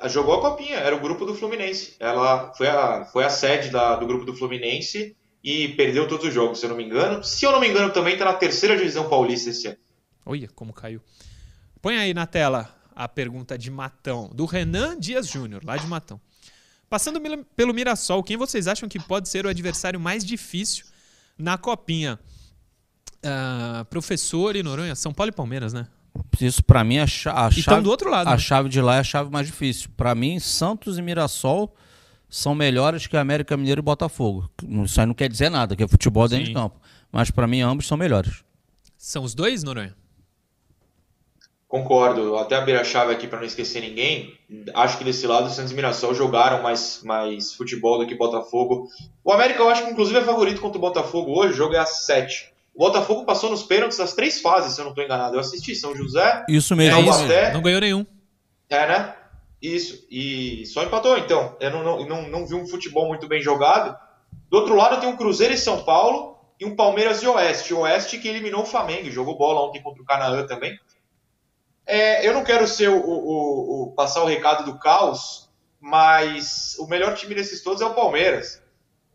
[0.00, 1.96] Ah, jogou a copinha, era o grupo do Fluminense.
[1.98, 6.32] Ela foi a, foi a sede da- do grupo do Fluminense e perdeu todos os
[6.32, 7.24] jogos, se eu não me engano.
[7.24, 9.76] Se eu não me engano, também está na terceira divisão paulista esse ano.
[10.24, 11.00] Olha como caiu.
[11.80, 16.20] Põe aí na tela a pergunta de Matão, do Renan Dias Júnior, lá de Matão.
[16.88, 17.20] Passando
[17.56, 20.84] pelo Mirassol, quem vocês acham que pode ser o adversário mais difícil
[21.38, 22.18] na Copinha?
[23.22, 25.86] Ah, professor e Noronha, São Paulo e Palmeiras, né?
[26.40, 27.82] Isso pra mim é a, cha- a chave.
[27.82, 28.28] do outro lado.
[28.28, 28.38] A né?
[28.38, 29.90] chave de lá é a chave mais difícil.
[29.96, 31.74] Pra mim, Santos e Mirassol
[32.28, 34.50] são melhores que América Mineiro e Botafogo.
[34.84, 36.52] Isso aí não quer dizer nada, que é futebol dentro Sim.
[36.52, 36.80] de campo.
[37.12, 38.42] Mas pra mim, ambos são melhores.
[38.96, 39.94] São os dois, Noronha?
[41.70, 44.36] Concordo, até abrir a chave aqui para não esquecer ninguém.
[44.74, 48.88] Acho que desse lado o Santos e Mirassol jogaram mais, mais futebol do que Botafogo.
[49.22, 51.78] O América eu acho que inclusive é favorito contra o Botafogo hoje, o jogo é
[51.78, 52.52] às 7.
[52.74, 55.36] O Botafogo passou nos pênaltis das três fases, se eu não estou enganado.
[55.36, 57.02] Eu assisti São José, Isso É mesmo.
[57.02, 57.52] Não, isso.
[57.52, 58.04] Não ganhou nenhum.
[58.68, 59.14] é, né?
[59.62, 61.56] Isso, e só empatou então.
[61.60, 63.96] Eu não, não, não, não vi um futebol muito bem jogado.
[64.50, 67.72] Do outro lado tem um Cruzeiro e São Paulo e um Palmeiras e Oeste.
[67.72, 70.76] O Oeste que eliminou o Flamengo, e jogou bola ontem contra o Canaã também.
[71.90, 75.48] É, eu não quero ser o, o- o- passar o recado do caos,
[75.80, 78.62] mas o melhor time desses todos é o Palmeiras.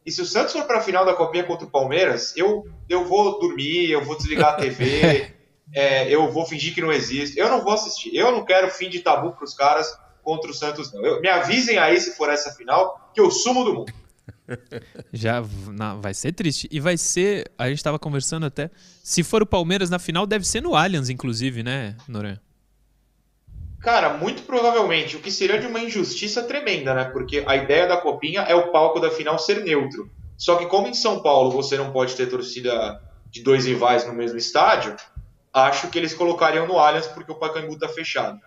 [0.05, 3.05] E se o Santos for para a final da Copinha contra o Palmeiras, eu, eu
[3.05, 5.33] vou dormir, eu vou desligar a TV,
[5.73, 7.39] é, eu vou fingir que não existe.
[7.39, 8.13] Eu não vou assistir.
[8.15, 9.87] Eu não quero fim de tabu para os caras
[10.21, 11.03] contra o Santos, não.
[11.05, 13.93] Eu- me avisem aí se for essa final, que eu sumo do mundo.
[15.13, 16.67] Já na- vai ser triste.
[16.71, 17.49] E vai ser.
[17.57, 18.69] A gente estava conversando até.
[19.03, 22.39] Se for o Palmeiras na final, deve ser no Allianz, inclusive, né, Noronha?
[23.85, 27.03] Cara, muito provavelmente, o que seria de uma injustiça tremenda, né?
[27.03, 30.09] Porque a ideia da Copinha é o palco da final ser neutro.
[30.35, 34.11] Só que como em São Paulo você não pode ter torcida de dois rivais no
[34.11, 34.95] mesmo estádio,
[35.53, 38.39] acho que eles colocariam no Allianz porque o Pacaembu tá fechado.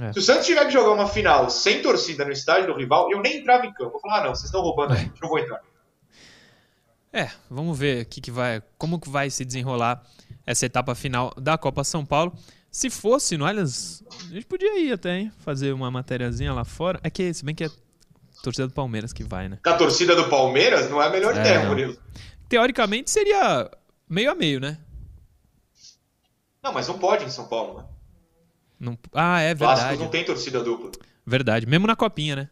[0.00, 0.10] É.
[0.14, 3.20] Se o Santos tiver que jogar uma final sem torcida no estádio do rival, eu
[3.20, 3.98] nem entrava em campo.
[3.98, 5.60] Eu falava, ah, não, vocês estão roubando gente, não vou entrar.
[7.12, 10.02] É, vamos ver que, que vai, como que vai se desenrolar
[10.46, 12.32] essa etapa final da Copa São Paulo.
[12.70, 15.32] Se fosse no Allianz, a gente podia ir até, hein?
[15.38, 17.00] Fazer uma matériazinha lá fora.
[17.02, 17.70] É que, se bem que é
[18.42, 19.58] torcida do Palmeiras que vai, né?
[19.62, 21.68] Com a torcida do Palmeiras, não é a melhor É, não.
[21.70, 21.96] Murilo.
[22.48, 23.70] Teoricamente seria
[24.08, 24.78] meio a meio, né?
[26.62, 27.84] Não, mas não pode em São Paulo, né?
[28.78, 28.98] Não...
[29.12, 29.80] Ah, é verdade.
[29.80, 30.90] Clássicos não tem torcida dupla.
[31.26, 31.66] Verdade.
[31.66, 32.50] Mesmo na copinha, né?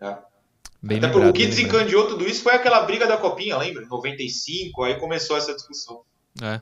[0.00, 0.16] É.
[0.82, 3.84] Bem Até lembrado, o que desencadeou tudo isso foi aquela briga da copinha, lembra?
[3.86, 6.02] 95, aí começou essa discussão.
[6.42, 6.60] É.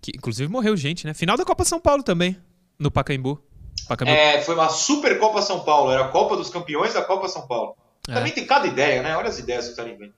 [0.00, 1.14] Que, inclusive morreu gente, né?
[1.14, 2.36] Final da Copa São Paulo também,
[2.78, 3.40] no Pacaembu.
[3.88, 4.12] Pacaembu.
[4.16, 7.46] É, foi uma super Copa São Paulo, era a Copa dos Campeões da Copa São
[7.46, 7.76] Paulo.
[8.08, 8.14] É.
[8.14, 9.16] Também tem cada ideia, né?
[9.16, 10.14] Olha as ideias que caras inventam.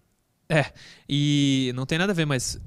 [0.49, 0.67] É,
[1.09, 2.61] e não tem nada a ver, mas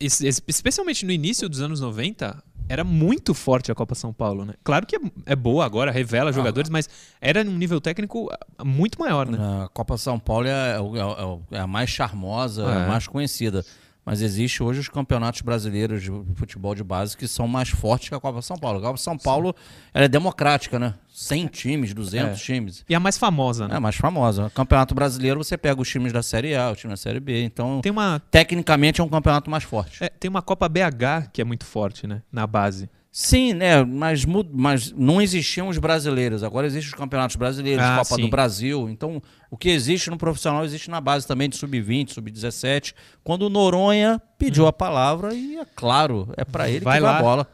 [0.00, 4.54] especialmente no início dos anos 90, era muito forte a Copa São Paulo, né?
[4.64, 6.88] Claro que é, é boa agora, revela jogadores, mas
[7.20, 9.38] era num nível técnico ah, muito maior, né?
[9.64, 12.84] A Copa São Paulo é, é é a mais charmosa, É.
[12.84, 13.64] a mais conhecida.
[14.06, 18.14] Mas existe hoje os campeonatos brasileiros de futebol de base que são mais fortes que
[18.14, 18.78] a Copa São Paulo.
[18.78, 19.52] A Copa São Paulo
[19.92, 20.94] é democrática, né?
[21.12, 22.44] 100 times, 200 É.
[22.44, 22.84] times.
[22.88, 23.74] E a mais famosa, né?
[23.74, 24.48] É a mais famosa.
[24.54, 27.42] Campeonato brasileiro você pega os times da Série A, os times da Série B.
[27.42, 30.04] Então, Tem uma, tecnicamente é um campeonato mais forte.
[30.04, 32.22] é, tem uma Copa BH que é muito forte, né?
[32.30, 32.88] Na base.
[33.18, 33.82] Sim, né?
[33.82, 36.42] Mas, mas não existiam os brasileiros.
[36.44, 38.20] Agora existem os campeonatos brasileiros, Ah, Copa sim.
[38.20, 38.90] do Brasil.
[38.90, 42.92] Então, o que existe no profissional existe na base também de sub-20, sub-17.
[43.24, 47.10] Quando o Noronha pediu a palavra, e é claro, é para ele Vai que vai
[47.12, 47.18] lá.
[47.18, 47.48] a bola.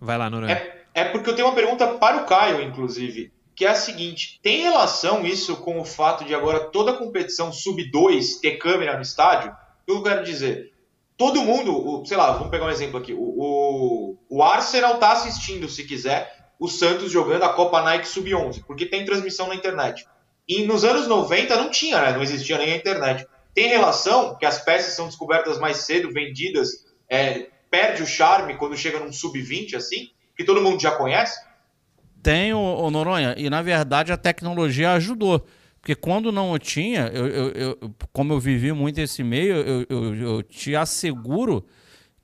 [0.00, 0.52] Vai lá, Noronha.
[0.52, 4.38] É, é porque eu tenho uma pergunta para o Caio, inclusive, que é a seguinte:
[4.40, 9.50] tem relação isso com o fato de agora toda competição sub-2 ter câmera no estádio?
[9.50, 10.69] O que eu quero dizer?
[11.20, 13.12] Todo mundo, sei lá, vamos pegar um exemplo aqui.
[13.12, 18.64] O, o, o Arsenal tá assistindo, se quiser, o Santos jogando a Copa Nike Sub-11,
[18.66, 20.06] porque tem transmissão na internet.
[20.48, 22.12] E nos anos 90 não tinha, né?
[22.14, 23.26] Não existia nem a internet.
[23.52, 28.74] Tem relação que as peças são descobertas mais cedo, vendidas, é, perde o charme quando
[28.74, 31.38] chega num sub-20 assim, que todo mundo já conhece?
[32.22, 35.46] Tem, o, o Noronha, e na verdade a tecnologia ajudou.
[35.80, 40.14] Porque quando não tinha, eu, eu- eu- como eu vivi muito esse meio, eu, eu-
[40.14, 41.64] eu te asseguro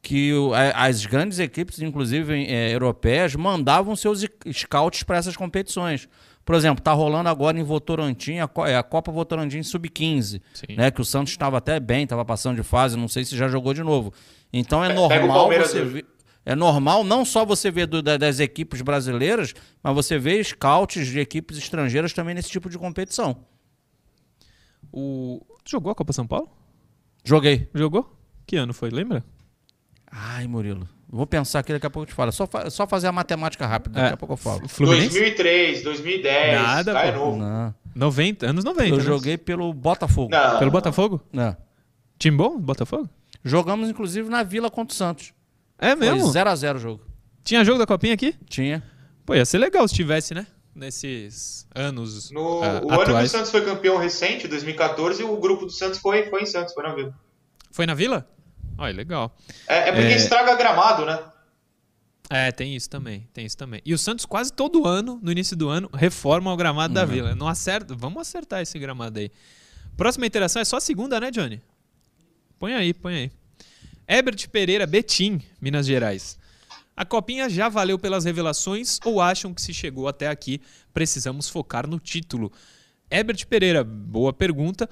[0.03, 6.09] que o- as grandes equipes, inclusive eh, europeias, mandavam seus scouts para essas competições.
[6.45, 10.77] Por exemplo, tá rolando agora em Votorantim a, é a Copa Votorantim Sub-15, Sim.
[10.77, 10.93] né?
[10.93, 13.75] Que o Santos estava até bem, estava passando de fase, não sei se já jogou
[13.75, 14.13] de novo.
[14.53, 16.07] Então é Pega normal você ver,
[16.47, 21.07] é normal não só você ver do- da- das equipes brasileiras, mas você vê scouts
[21.09, 23.37] de equipes estrangeiras também nesse tipo de competição.
[24.93, 25.45] O...
[25.69, 26.49] Jogou a Copa São Paulo?
[27.25, 27.69] Joguei.
[27.75, 28.17] Jogou?
[28.47, 29.25] Que ano foi, lembra?
[30.11, 30.89] Ai, Murilo.
[31.09, 32.33] Vou pensar aqui, daqui a pouco eu te falo.
[32.33, 34.15] Só, fa- só fazer a matemática rápida, daqui É.
[34.15, 34.69] a pouco eu falo.
[34.69, 35.09] Fluminense?
[35.11, 37.19] 2003, 2010, Nada, pô.
[37.19, 37.37] novo.
[37.39, 37.75] Não.
[37.95, 38.89] 90, anos 90.
[38.91, 39.03] Eu né?
[39.05, 40.31] joguei pelo Botafogo.
[40.31, 41.21] Não, Pelo Botafogo?
[41.33, 41.57] Não.
[42.19, 42.59] Time bom?
[42.59, 43.09] Botafogo?
[43.45, 45.33] Jogamos, inclusive, na Vila contra o Santos.
[45.79, 46.29] É Foi mesmo?
[46.33, 47.05] 0x0 o jogo.
[47.45, 48.35] Tinha jogo da Copinha aqui?
[48.49, 48.83] Tinha.
[49.25, 50.47] Pô, ia ser legal se tivesse, né?
[50.75, 53.31] Nesses anos No, ah, o ano que o atuais.
[53.31, 56.95] Santos foi campeão recente, 2014, o grupo do Santos foi, foi em Santos, foi na
[56.95, 57.15] Vila.
[57.71, 58.29] Foi na Vila?
[58.79, 59.35] Olha, legal.
[59.67, 60.17] É, é porque É.
[60.17, 61.19] estraga gramado, né?
[62.29, 63.81] É, tem isso também, tem isso também.
[63.87, 67.35] E o Santos quase todo ano, no início do ano, reforma o gramado da Vila.
[67.35, 69.31] Não acerta, vamos acertar esse gramado aí.
[69.97, 71.63] Próxima interação é só a segunda, né, Johnny?
[72.59, 73.33] Põe aí, põe aí.
[74.09, 76.39] Herbert Pereira Betim, Minas Gerais.
[76.97, 80.61] A copinha já valeu pelas revelações ou acham que se chegou até aqui,
[80.95, 82.51] precisamos focar no título?
[83.11, 84.89] Herbert Pereira, boa pergunta.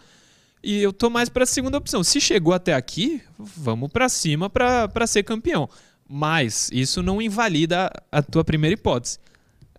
[0.63, 2.03] E eu tô mais para a segunda opção.
[2.03, 5.69] Se chegou até aqui, vamos para cima para ser campeão.
[6.09, 9.19] Mas isso não invalida a tua primeira hipótese.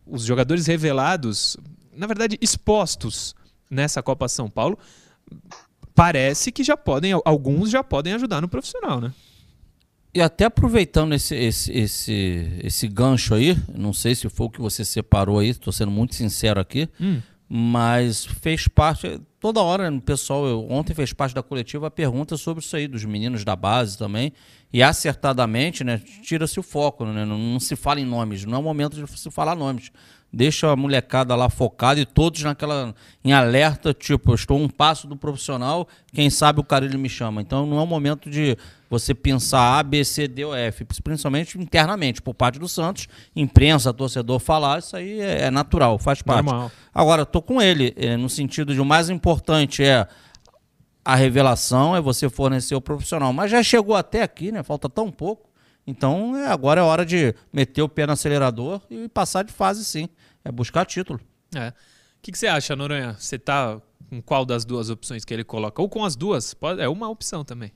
[0.05, 1.57] Os jogadores revelados,
[1.93, 3.35] na verdade, expostos
[3.69, 4.77] nessa Copa São Paulo,
[5.93, 9.13] parece que já podem, alguns já podem ajudar no profissional, né?
[10.15, 14.61] E até aproveitando esse, esse, esse, esse gancho aí, não sei se foi o que
[14.61, 17.19] você separou aí, estou sendo muito sincero aqui, Hum.
[17.49, 22.37] mas fez parte, toda hora, o pessoal, eu- ontem fez parte da coletiva a pergunta
[22.37, 24.31] sobre isso aí, dos meninos da base também,
[24.71, 28.57] e acertadamente, né, tira-se o foco, né, não, não se fala em nomes, não é
[28.57, 29.91] o momento de se falar nomes.
[30.35, 32.93] Deixa a molecada lá focada e todos naquela
[33.23, 37.07] em alerta, tipo, eu estou um passo do profissional, quem sabe o cara ele me
[37.07, 37.41] chama.
[37.41, 38.57] Então não é o momento de
[38.89, 43.93] você pensar A, B, C, D ou F, principalmente internamente, por parte do Santos, imprensa,
[43.93, 46.43] torcedor falar, isso aí é, é natural, faz parte.
[46.43, 46.69] Normal.
[46.93, 50.05] Agora, tô com ele, é, no sentido de o mais importante é
[51.05, 53.31] a revelação, é você fornecer o profissional.
[53.31, 54.63] Mas já chegou até aqui, né?
[54.63, 55.49] Falta tão pouco.
[55.87, 59.85] Então, é, agora é hora de meter o pé no acelerador e passar de fase,
[59.85, 60.09] sim.
[60.43, 61.19] É buscar título.
[61.55, 61.69] É.
[61.69, 61.73] O
[62.21, 63.15] que, que você acha, Noronha?
[63.19, 65.81] Você tá com qual das duas opções que ele coloca?
[65.81, 66.53] Ou com as duas?
[66.53, 67.71] Pode, é uma opção também.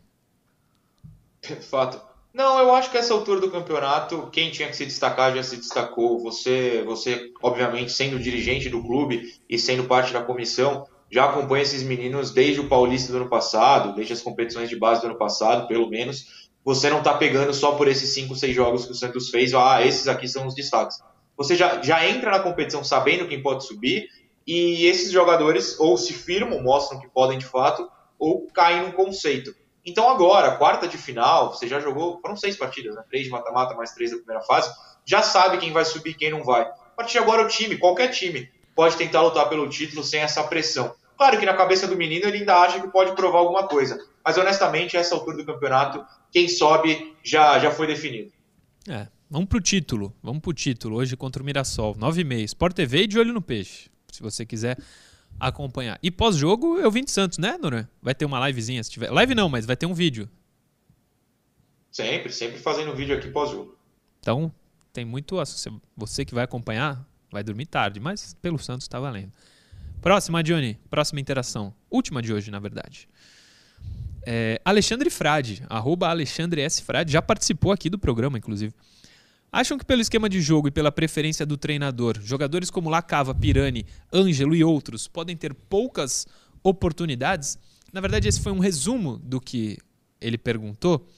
[1.70, 2.10] Fato.
[2.34, 5.58] Não, eu acho que essa altura do campeonato, quem tinha que se destacar já se
[5.58, 6.20] destacou.
[6.20, 11.82] Você, você, obviamente, sendo dirigente do clube e sendo parte da comissão, já acompanha esses
[11.82, 15.68] meninos desde o Paulista do ano passado, desde as competições de base do ano passado,
[15.68, 16.49] pelo menos.
[16.64, 19.86] Você não está pegando só por esses 5, 6 jogos que o Santos fez, ah,
[19.86, 21.00] esses aqui são os destaques.
[21.38, 24.08] Você já, já entra na competição sabendo quem pode subir
[24.46, 29.56] e esses jogadores ou se firmam, mostram que podem de fato, ou caem no conceito.
[29.86, 33.04] Então agora, quarta de final, você já jogou, foram seis partidas, né?
[33.10, 34.70] Três de mata-mata, mais três da primeira fase,
[35.06, 36.64] já sabe quem vai subir e quem não vai.
[36.64, 40.44] A partir de agora o time, qualquer time, pode tentar lutar pelo título sem essa
[40.44, 40.94] pressão.
[41.18, 44.38] Claro que na cabeça do menino ele ainda acha que pode provar alguma coisa, mas
[44.38, 48.32] honestamente, a essa altura do campeonato, quem sobe já, já foi definido.
[48.88, 52.76] É, vamos pro título, vamos pro título, hoje contra o Mirassol, nove e meia, Sport
[52.76, 54.78] TV e de olho no peixe se você quiser
[55.40, 55.98] acompanhar.
[56.04, 57.88] E pós-jogo eu vim de Santos, né, Noran?
[58.02, 59.10] Vai ter uma livezinha se tiver.
[59.12, 60.30] Live não, mas vai ter um vídeo.
[61.92, 63.78] Sempre, sempre fazendo vídeo aqui pós-jogo.
[64.20, 64.54] Então,
[64.92, 65.38] tem muito.
[65.96, 69.32] Você que vai acompanhar, vai dormir tarde, mas pelo Santos está valendo.
[70.02, 70.78] Próxima, Johnny.
[70.90, 71.74] Próxima interação.
[71.90, 73.08] Última de hoje, na verdade.
[74.32, 76.84] É, Alexandre Frade, arroba Alexandre S.
[76.84, 78.72] Frade, já participou aqui do programa, inclusive.
[79.52, 83.88] Acham que pelo esquema de jogo e pela preferência do treinador, jogadores como Lacava, Pirani,
[84.14, 86.28] Ângelo e outros podem ter poucas
[86.62, 87.58] oportunidades?
[87.92, 89.80] Na verdade, esse foi um resumo do que
[90.22, 91.10] ele perguntou.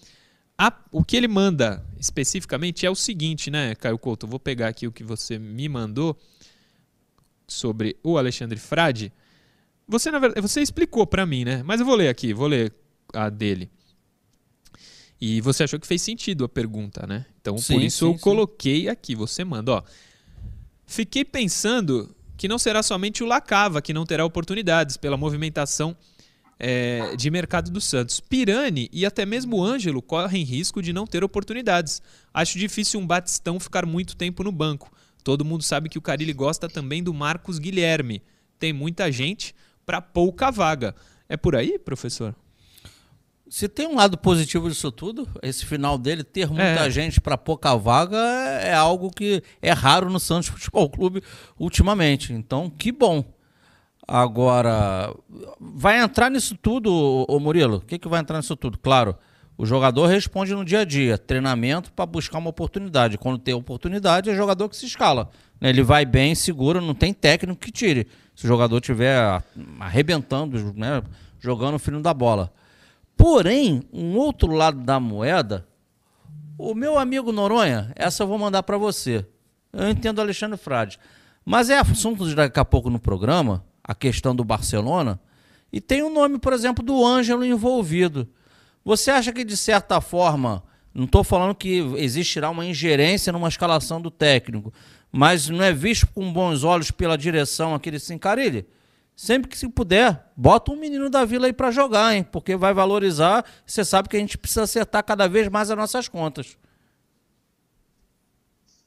[0.58, 4.26] A, o que ele manda especificamente é o seguinte, né, Caio Couto?
[4.26, 6.18] vou pegar aqui o que você me mandou
[7.46, 9.12] sobre o Alexandre Frade.
[9.86, 11.62] Você, na verdade, você explicou para mim, né?
[11.66, 12.74] Mas eu vou ler aqui, vou ler
[13.14, 13.70] a dele.
[15.20, 17.26] E você achou que fez sentido a pergunta, né?
[17.40, 19.16] Então, sim, por isso sim, eu coloquei aqui.
[19.16, 19.84] Você manda, ó.
[20.88, 25.96] Fiquei pensando que não será somente o Lacava que não terá oportunidades pela movimentação
[26.58, 28.20] é, de mercado do Santos.
[28.20, 32.02] Pirani e até mesmo o Ângelo correm risco de não ter oportunidades.
[32.34, 34.92] Acho difícil um Batistão ficar muito tempo no banco.
[35.24, 38.24] Todo mundo sabe que o Carilli gosta também do Marcos Guilherme.
[38.58, 39.54] Tem muita gente
[39.86, 40.96] para pouca vaga.
[41.30, 42.36] É por aí, professor?
[43.52, 46.90] Se tem um lado positivo disso tudo, esse final dele, ter muita é.
[46.90, 51.22] gente para pouca vaga é algo que é raro no Santos Futebol Clube
[51.60, 52.32] ultimamente.
[52.32, 53.26] Então, que bom.
[54.08, 55.14] Agora,
[55.60, 57.80] vai entrar nisso tudo, ô Murilo?
[57.80, 58.78] O que, que vai entrar nisso tudo?
[58.78, 59.18] Claro,
[59.58, 63.18] o jogador responde no dia a dia, treinamento para buscar uma oportunidade.
[63.18, 65.30] Quando tem oportunidade, é jogador que se escala.
[65.60, 65.72] Né?
[65.72, 68.08] Ele vai bem, seguro, não tem técnico que tire.
[68.34, 69.44] Se o jogador estiver
[69.78, 71.04] arrebentando, né?
[71.38, 72.50] jogando o fino da bola.
[73.22, 75.68] Porém, um outro lado da moeda,
[76.58, 79.24] o meu amigo Noronha, essa eu vou mandar para você.
[79.72, 80.98] Eu entendo Alexandre Frade.
[81.46, 85.20] Mas é assunto de daqui a pouco no programa, a questão do Barcelona,
[85.72, 88.28] e tem o nome, por exemplo, do Ângelo envolvido.
[88.84, 94.02] Você acha que, de certa forma, não estou falando que existirá uma ingerência numa escalação
[94.02, 94.74] do técnico,
[95.12, 98.66] mas não é visto com bons olhos pela direção aquele Sincarilli?
[99.22, 102.24] Sempre que se puder, bota um menino da vila aí para jogar, hein?
[102.24, 103.46] Porque vai valorizar.
[103.64, 106.58] Você sabe que a gente precisa acertar cada vez mais as nossas contas.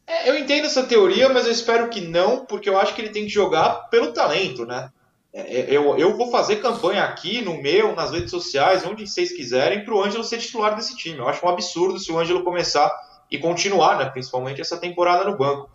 [0.04, 3.10] É, eu entendo essa teoria, mas eu espero que não, porque eu acho que ele
[3.10, 4.90] tem que jogar pelo talento, né?
[5.32, 9.30] É, é eu, eu vou fazer campanha aqui no meu, nas redes sociais, onde vocês
[9.30, 11.18] quiserem, para o Ângelo ser titular desse time.
[11.18, 12.92] Eu acho um absurdo se o Ângelo começar
[13.30, 15.70] e continuar, né, principalmente essa temporada no banco.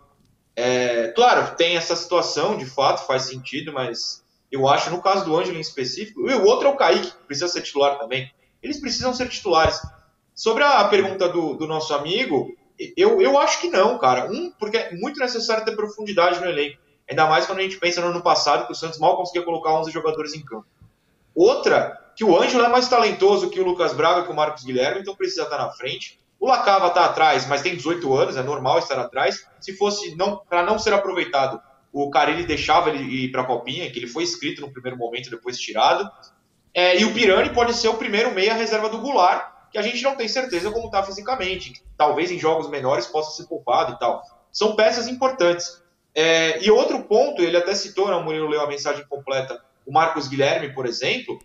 [0.54, 5.36] É, claro, tem essa situação, de fato, faz sentido, mas eu acho, no caso do
[5.36, 8.30] Ângelo em específico, e o outro é o Kaique, que precisa ser titular também.
[8.62, 9.80] Eles precisam ser titulares.
[10.34, 12.52] Sobre a pergunta do, do nosso amigo,
[12.96, 14.30] eu, eu acho que não, cara.
[14.30, 16.78] Um, porque é muito necessário ter profundidade no elenco.
[17.08, 19.72] Ainda mais quando a gente pensa no ano passado, que o Santos mal conseguia colocar
[19.72, 20.66] 11 jogadores em campo.
[21.34, 25.00] Outra, que o Ângelo é mais talentoso que o Lucas Braga, que o Marcos Guilherme,
[25.00, 26.20] então precisa estar na frente.
[26.38, 29.46] O Lacava está atrás, mas tem 18 anos, é normal estar atrás.
[29.60, 31.60] Se fosse não para não ser aproveitado,
[31.92, 35.30] o Carilli deixava ele ir para a Copinha, que ele foi inscrito no primeiro momento,
[35.30, 36.08] depois tirado.
[36.72, 40.02] É, e o Pirani pode ser o primeiro meia reserva do Goulart, que a gente
[40.02, 41.82] não tem certeza como está fisicamente.
[41.96, 44.22] Talvez em jogos menores possa ser poupado e tal.
[44.52, 45.82] São peças importantes.
[46.14, 49.92] É, e outro ponto, ele até citou, né, o Murilo leu a mensagem completa, o
[49.92, 51.38] Marcos Guilherme, por exemplo,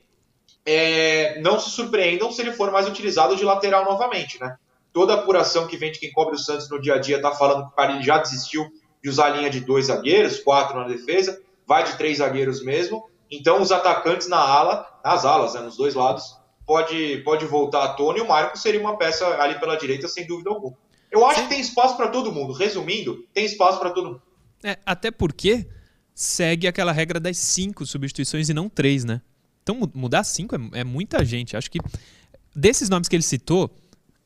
[0.66, 4.58] é, não se surpreendam se ele for mais utilizado de lateral novamente, né?
[4.91, 7.32] Toda a apuração que vem de quem cobre o Santos no dia a dia está
[7.32, 8.66] falando que o Carilli já desistiu
[9.06, 13.08] de usar a linha de dois zagueiros, quatro na defesa, vai de três zagueiros mesmo.
[13.30, 16.36] Então, os atacantes na ala, nas alas, né, nos dois lados,
[16.66, 20.26] pode, pode voltar à tona e o Marco seria uma peça ali pela direita, sem
[20.26, 20.76] dúvida alguma.
[21.12, 21.43] Eu acho Sim.
[21.43, 22.51] que tem espaço para todo mundo.
[22.51, 24.22] Resumindo, tem espaço para todo mundo.
[24.64, 25.68] É, até porque
[26.16, 29.22] segue aquela regra das cinco substituições e não três, né?
[29.62, 31.56] Então, mudar cinco é, é muita gente.
[31.56, 31.78] Acho que
[32.56, 33.70] desses nomes que ele citou,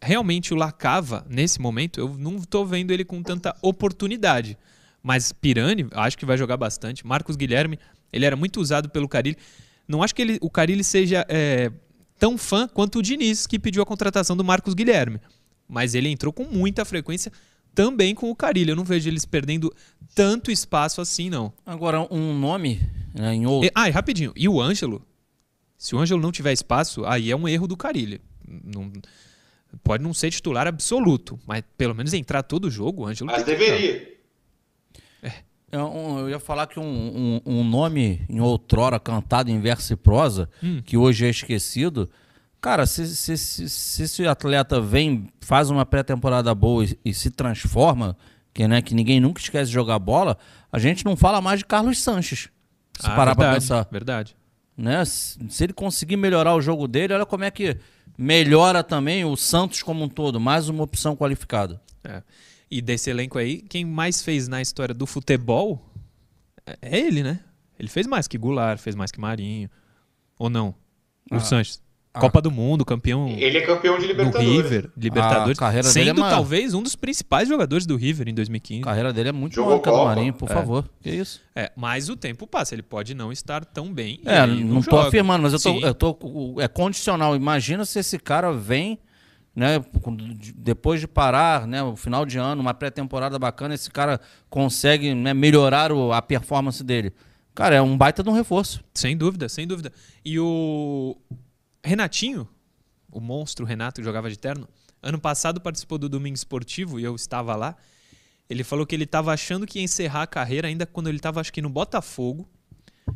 [0.02, 4.58] realmente o Lacava, nesse momento, eu não estou vendo ele com tanta oportunidade.
[5.02, 7.06] Mas Pirani, acho que vai jogar bastante.
[7.06, 7.80] Marcos Guilherme,
[8.12, 9.38] ele era muito usado pelo Carilli.
[9.88, 11.72] Não acho que ele, o Carilli seja é,
[12.18, 15.20] tão fã quanto o Diniz, que pediu a contratação do Marcos Guilherme.
[15.68, 17.32] Mas ele entrou com muita frequência
[17.74, 18.72] também com o Carilho.
[18.72, 19.74] Eu não vejo eles perdendo
[20.14, 21.54] tanto espaço assim, não.
[21.66, 22.82] Agora, um nome
[23.14, 23.70] né, em outro.
[23.74, 24.34] Ah, e rapidinho.
[24.36, 25.06] E o Ângelo?
[25.78, 28.20] Se o Ângelo não tiver espaço, aí é um erro do Carilho.
[28.45, 28.91] Não,
[29.84, 33.32] pode não ser titular absoluto, mas pelo menos entrar todo o jogo, Ângelo.
[33.32, 34.20] Mas deveria.
[35.72, 39.96] Eu, eu, ia falar que um, um, um, nome em outrora cantado em verso e
[39.96, 40.82] prosa, hum.
[40.84, 42.10] que hoje é esquecido.
[42.60, 47.30] Cara, se, se, se, se esse atleta vem, faz uma pré-temporada boa e, e, se
[47.30, 48.18] transforma,
[48.52, 50.38] que, né, que ninguém nunca esquece de jogar bola,
[50.72, 52.50] a gente não fala mais de Carlos Sanches.
[53.00, 53.88] Se ah, parar verdade, pra pensar.
[53.92, 54.36] Verdade.
[54.76, 55.06] Né?
[55.06, 57.78] Se, se ele conseguir melhorar o jogo dele, olha como é que
[58.20, 60.42] melhora também o Santos como um todo.
[60.42, 61.82] Mais uma opção qualificada.
[62.04, 62.22] É.
[62.70, 65.82] E desse elenco aí, quem mais fez na história do futebol
[66.82, 67.40] é ele, né?
[67.80, 69.70] Ele fez mais que Goulart, fez mais que Marinho.
[70.38, 70.76] Ou não?
[71.32, 71.40] O ah.
[71.40, 71.82] Sanches.
[72.20, 72.22] Ah.
[72.22, 73.28] Copa do Mundo, campeão.
[73.30, 74.48] Ele é campeão de Libertadores.
[74.48, 75.58] Do River, Libertadores.
[75.58, 78.82] A carreira sendo dele é talvez um dos principais jogadores do River em 2015.
[78.82, 80.54] A carreira dele é muito Jogou maior que a do Marinho, por é.
[80.54, 80.90] favor.
[81.02, 81.42] Que isso?
[81.56, 84.20] É, mas o tempo passa, ele pode não estar tão bem.
[84.26, 86.56] É, não, tô afirmando, mas eu tô, eu tô.
[86.60, 87.36] É condicional.
[87.36, 89.00] Imagina se esse cara vem
[89.56, 89.84] né,
[90.56, 95.34] depois de parar, né, o final de ano, uma pré-temporada bacana, esse cara consegue né,
[95.34, 97.14] melhorar o, a performance dele.
[97.54, 98.82] Cara, é um baita de um reforço.
[98.94, 99.92] Sem dúvida, sem dúvida.
[100.24, 101.18] E o
[101.84, 102.48] Renatinho,
[103.12, 104.68] o monstro Renato que jogava de terno,
[105.02, 107.76] ano passado participou do Domingo Esportivo e eu estava lá.
[108.50, 111.40] Ele falou que ele estava achando que ia encerrar a carreira ainda quando ele estava,
[111.40, 112.50] acho que no Botafogo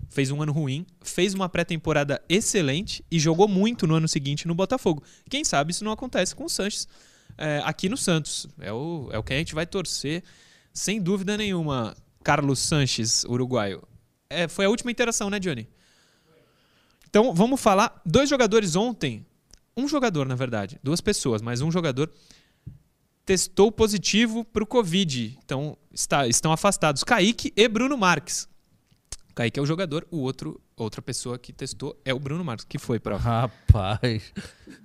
[0.09, 4.55] fez um ano ruim, fez uma pré-temporada excelente e jogou muito no ano seguinte no
[4.55, 5.03] Botafogo.
[5.29, 6.87] Quem sabe isso não acontece com o Sanches
[7.37, 8.47] é, aqui no Santos.
[8.59, 10.23] É o, é o que a gente vai torcer,
[10.73, 11.95] sem dúvida nenhuma.
[12.23, 13.83] Carlos Sanches, uruguaio.
[14.29, 15.67] É, foi a última interação, né, Johnny?
[17.13, 18.01] Então, vamos falar.
[18.03, 19.23] Dois jogadores ontem.
[19.77, 20.79] Um jogador, na verdade.
[20.81, 22.11] Duas pessoas, mas um jogador
[23.23, 25.37] testou positivo para o Covid.
[25.45, 28.49] Então, está, estão afastados Kaique e Bruno Marques.
[29.35, 32.79] Kaique é o jogador, o outro, outra pessoa que testou é o Bruno Marques, que
[32.79, 33.15] foi para.
[33.15, 34.33] Rapaz,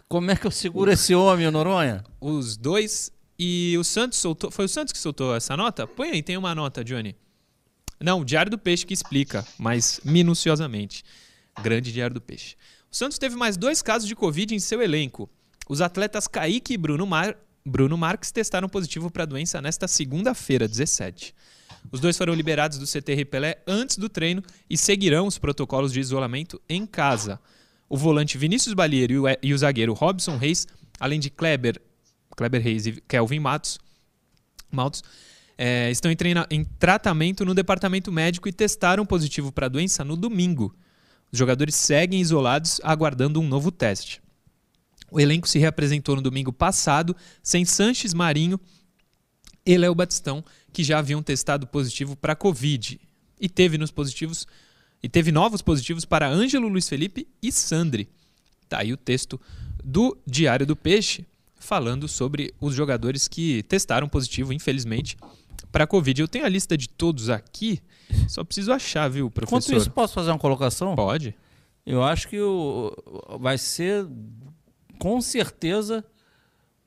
[0.06, 2.04] como é que eu seguro esse homem, Noronha?
[2.20, 3.10] Os dois.
[3.38, 4.50] E o Santos soltou.
[4.50, 5.86] Foi o Santos que soltou essa nota?
[5.86, 7.16] Põe aí, tem uma nota, Johnny.
[7.98, 11.02] Não, o Diário do Peixe que explica, mas minuciosamente.
[11.62, 12.56] Grande Diário do Peixe.
[12.90, 15.28] O Santos teve mais dois casos de Covid em seu elenco.
[15.68, 17.36] Os atletas Kaique e Bruno, Mar...
[17.64, 21.34] Bruno Marques testaram positivo para a doença nesta segunda-feira, 17.
[21.92, 26.00] Os dois foram liberados do CT Pelé antes do treino e seguirão os protocolos de
[26.00, 27.40] isolamento em casa.
[27.88, 30.66] O volante Vinícius Balieiro e o zagueiro Robson Reis,
[30.98, 31.80] além de Kleber,
[32.36, 33.78] Kleber Reis e Kelvin Matos,
[34.70, 35.02] Matos,
[35.56, 40.04] é, estão em, treina, em tratamento no departamento médico e testaram positivo para a doença
[40.04, 40.74] no domingo.
[41.32, 44.20] Os jogadores seguem isolados, aguardando um novo teste.
[45.10, 48.60] O elenco se reapresentou no domingo passado, sem Sanches Marinho
[49.64, 53.00] e Léo Batistão, que já haviam testado positivo para Covid.
[53.40, 54.46] E teve nos positivos
[55.02, 58.08] e teve novos positivos para Ângelo Luiz Felipe e Sandri.
[58.68, 59.40] Tá aí o texto
[59.82, 61.24] do Diário do Peixe
[61.58, 65.16] falando sobre os jogadores que testaram positivo, infelizmente,
[65.70, 66.20] para Covid.
[66.20, 67.80] Eu tenho a lista de todos aqui,
[68.28, 69.58] só preciso achar, viu, professor?
[69.58, 70.94] Enquanto isso, posso fazer uma colocação?
[70.94, 71.34] Pode.
[71.84, 72.92] Eu acho que o,
[73.40, 74.06] vai ser,
[74.98, 76.04] com certeza,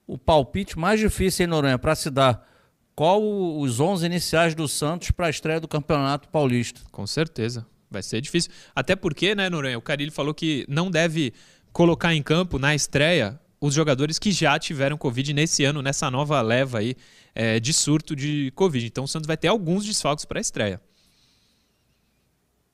[0.06, 2.48] o palpite mais difícil em Noronha para se dar
[2.96, 3.22] qual
[3.60, 6.82] os 11 iniciais do Santos para a estreia do Campeonato Paulista.
[6.92, 7.66] Com certeza.
[7.90, 8.52] Vai ser difícil.
[8.76, 11.34] Até porque, né, Noronha, o Carilho falou que não deve
[11.74, 16.42] colocar em campo na estreia os jogadores que já tiveram Covid nesse ano, nessa nova
[16.42, 16.96] leva aí
[17.34, 18.86] é, de surto de Covid.
[18.86, 20.82] Então o Santos vai ter alguns desfalques para a estreia.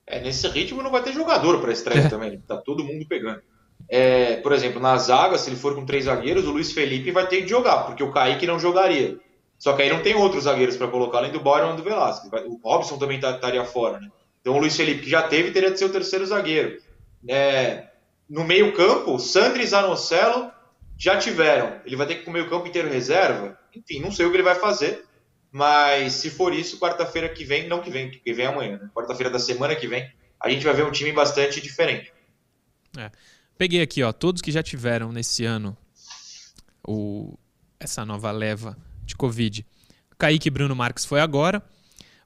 [0.05, 2.09] É, nesse ritmo não vai ter jogador para a estreia é.
[2.09, 2.39] também.
[2.39, 3.41] Tá todo mundo pegando.
[3.89, 7.27] É, por exemplo, na zaga, se ele for com três zagueiros, o Luiz Felipe vai
[7.27, 9.17] ter que jogar, porque o Kaique não jogaria.
[9.57, 12.31] Só que aí não tem outros zagueiros para colocar, além do Byron e do Velasquez.
[12.45, 14.09] O Robson também tá, estaria fora, né?
[14.41, 16.79] Então o Luiz Felipe, que já teve, teria de ser o terceiro zagueiro.
[17.27, 17.87] É,
[18.29, 20.51] no meio-campo, Sandri e Zanocelo
[20.97, 21.79] já tiveram.
[21.85, 23.57] Ele vai ter que ir com o meio-campo inteiro reserva?
[23.75, 25.05] Enfim, não sei o que ele vai fazer.
[25.51, 28.89] Mas se for isso, quarta-feira que vem, não que vem, que vem amanhã, né?
[28.93, 32.11] Quarta-feira da semana que vem, a gente vai ver um time bastante diferente.
[32.97, 33.11] É.
[33.57, 35.75] Peguei aqui, ó, todos que já tiveram nesse ano
[36.87, 37.37] o,
[37.79, 39.65] essa nova leva de Covid.
[40.17, 41.63] Kaique Bruno Marques foi agora.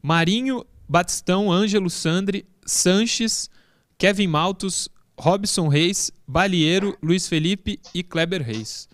[0.02, 3.50] Marinho, Batistão, Ângelo Sandri, Sanches,
[3.98, 4.90] Kevin Maltos,
[5.22, 8.90] Robson Reis, Balieiro, Luiz Felipe e Kleber Reis.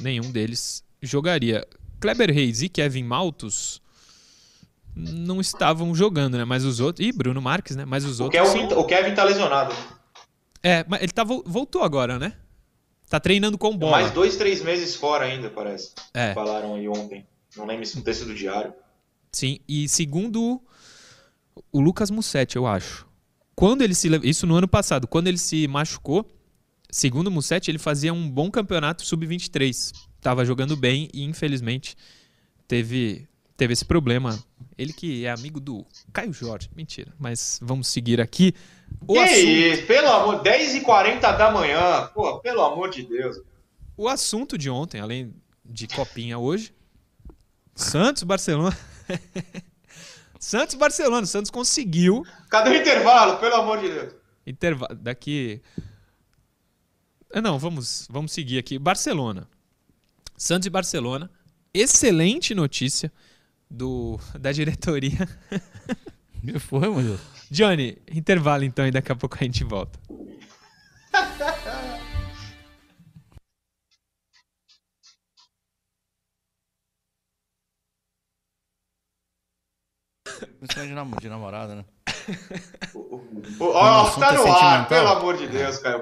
[0.00, 1.68] Nenhum deles jogaria.
[2.00, 3.82] Kleber Reis e Kevin Maltos
[4.96, 6.46] não estavam jogando, né?
[6.46, 7.06] Mas os outros.
[7.06, 7.84] E Bruno Marques, né?
[7.84, 8.42] Mas os o outros.
[8.42, 8.72] Kevin.
[8.72, 9.74] O Kevin tá lesionado.
[10.62, 12.32] É, mas ele tá, voltou agora, né?
[13.10, 14.00] Tá treinando com bola.
[14.00, 15.92] Mais dois, três meses fora ainda, parece.
[16.14, 16.32] É.
[16.32, 17.26] Falaram aí ontem.
[17.54, 18.72] Não lembro se no texto do diário.
[19.30, 20.58] Sim, e segundo
[21.70, 23.09] o Lucas Mussetti, eu acho.
[23.60, 26.26] Quando ele se isso no ano passado, quando ele se machucou,
[26.90, 29.92] segundo o Mussetti, ele fazia um bom campeonato sub-23.
[30.18, 31.94] Tava jogando bem e infelizmente
[32.66, 34.42] teve teve esse problema.
[34.78, 38.54] Ele que é amigo do Caio Jorge, mentira, mas vamos seguir aqui.
[39.06, 39.86] O que assunto, isso?
[39.86, 42.10] Pelo amor, 10h40 da manhã.
[42.14, 43.42] Pô, pelo amor de Deus.
[43.94, 46.72] o assunto de ontem, além de copinha hoje,
[47.74, 48.74] Santos Barcelona.
[50.40, 53.36] Santos Barcelona, o Santos conseguiu Cadê o intervalo?
[53.38, 54.14] Pelo amor de Deus.
[54.46, 54.94] Intervalo.
[54.94, 55.60] Daqui.
[57.32, 58.78] Ah, Não, vamos, vamos seguir aqui.
[58.78, 59.46] Barcelona.
[60.38, 61.30] Santos e Barcelona.
[61.74, 63.12] Excelente notícia
[63.70, 65.28] do, da diretoria.
[66.42, 67.20] Que foi, Murilo?
[67.50, 69.98] Johnny, intervalo então e daqui a pouco a gente volta.
[80.76, 81.84] É de, nam- de namorada, né?
[83.58, 86.00] Ó, tá é no ar, pelo amor de Deus, Caio.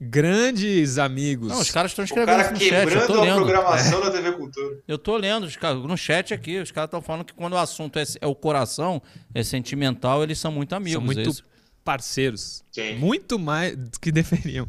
[0.00, 1.48] Grandes amigos.
[1.48, 3.36] Não, os caras estão O escrevendo cara chat, eu quebrando tô a lendo.
[3.36, 4.78] programação da TV Cultura.
[4.88, 7.58] Eu tô lendo os caras- no chat aqui, os caras estão falando que quando o
[7.58, 9.00] assunto é, é o coração,
[9.32, 10.94] é sentimental, eles são muito amigos.
[10.94, 11.44] São é muito isso?
[11.84, 12.64] parceiros.
[12.72, 12.96] Sim.
[12.96, 14.66] Muito mais do que deveriam.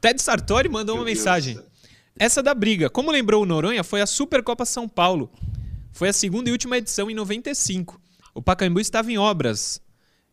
[0.00, 1.54] Ted Sartori mandou Meu uma Deus mensagem.
[1.54, 1.64] céu.
[2.18, 5.30] Essa da briga, como lembrou o Noronha, foi a Supercopa São Paulo.
[5.92, 8.00] Foi a segunda e última edição em 95.
[8.38, 9.82] O Pacaembu estava em obras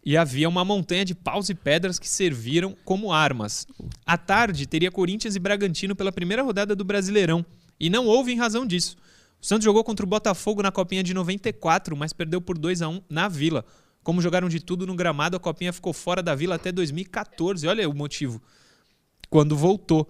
[0.06, 3.66] e havia uma montanha de paus e pedras que serviram como armas.
[4.06, 7.44] À tarde teria Corinthians e Bragantino pela primeira rodada do Brasileirão
[7.80, 8.96] e não houve em razão disso.
[9.42, 12.90] O Santos jogou contra o Botafogo na Copinha de 94, mas perdeu por 2 a
[12.90, 13.66] 1 na Vila.
[14.04, 17.68] Como jogaram de tudo no gramado, a Copinha ficou fora da Vila até 2014.
[17.68, 18.40] Olha o motivo.
[19.32, 20.08] Quando voltou.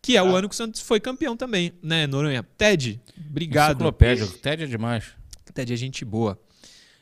[0.00, 2.42] Que é o ano que o Santos foi campeão também, né, Noronha?
[2.56, 3.72] Ted, obrigado.
[3.72, 5.04] Enciclopédia, Ted é demais.
[5.52, 6.40] Ted é gente boa.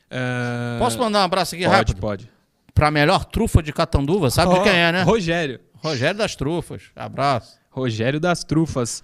[0.09, 1.99] Ah, Posso mandar um abraço aqui Pode, rápido?
[1.99, 2.29] pode.
[2.73, 5.01] Pra melhor trufa de Catanduva, sabe de quem é, né?
[5.03, 5.59] Rogério.
[5.75, 6.83] Rogério das Trufas.
[6.95, 7.57] Abraço.
[7.69, 9.03] Rogério das Trufas.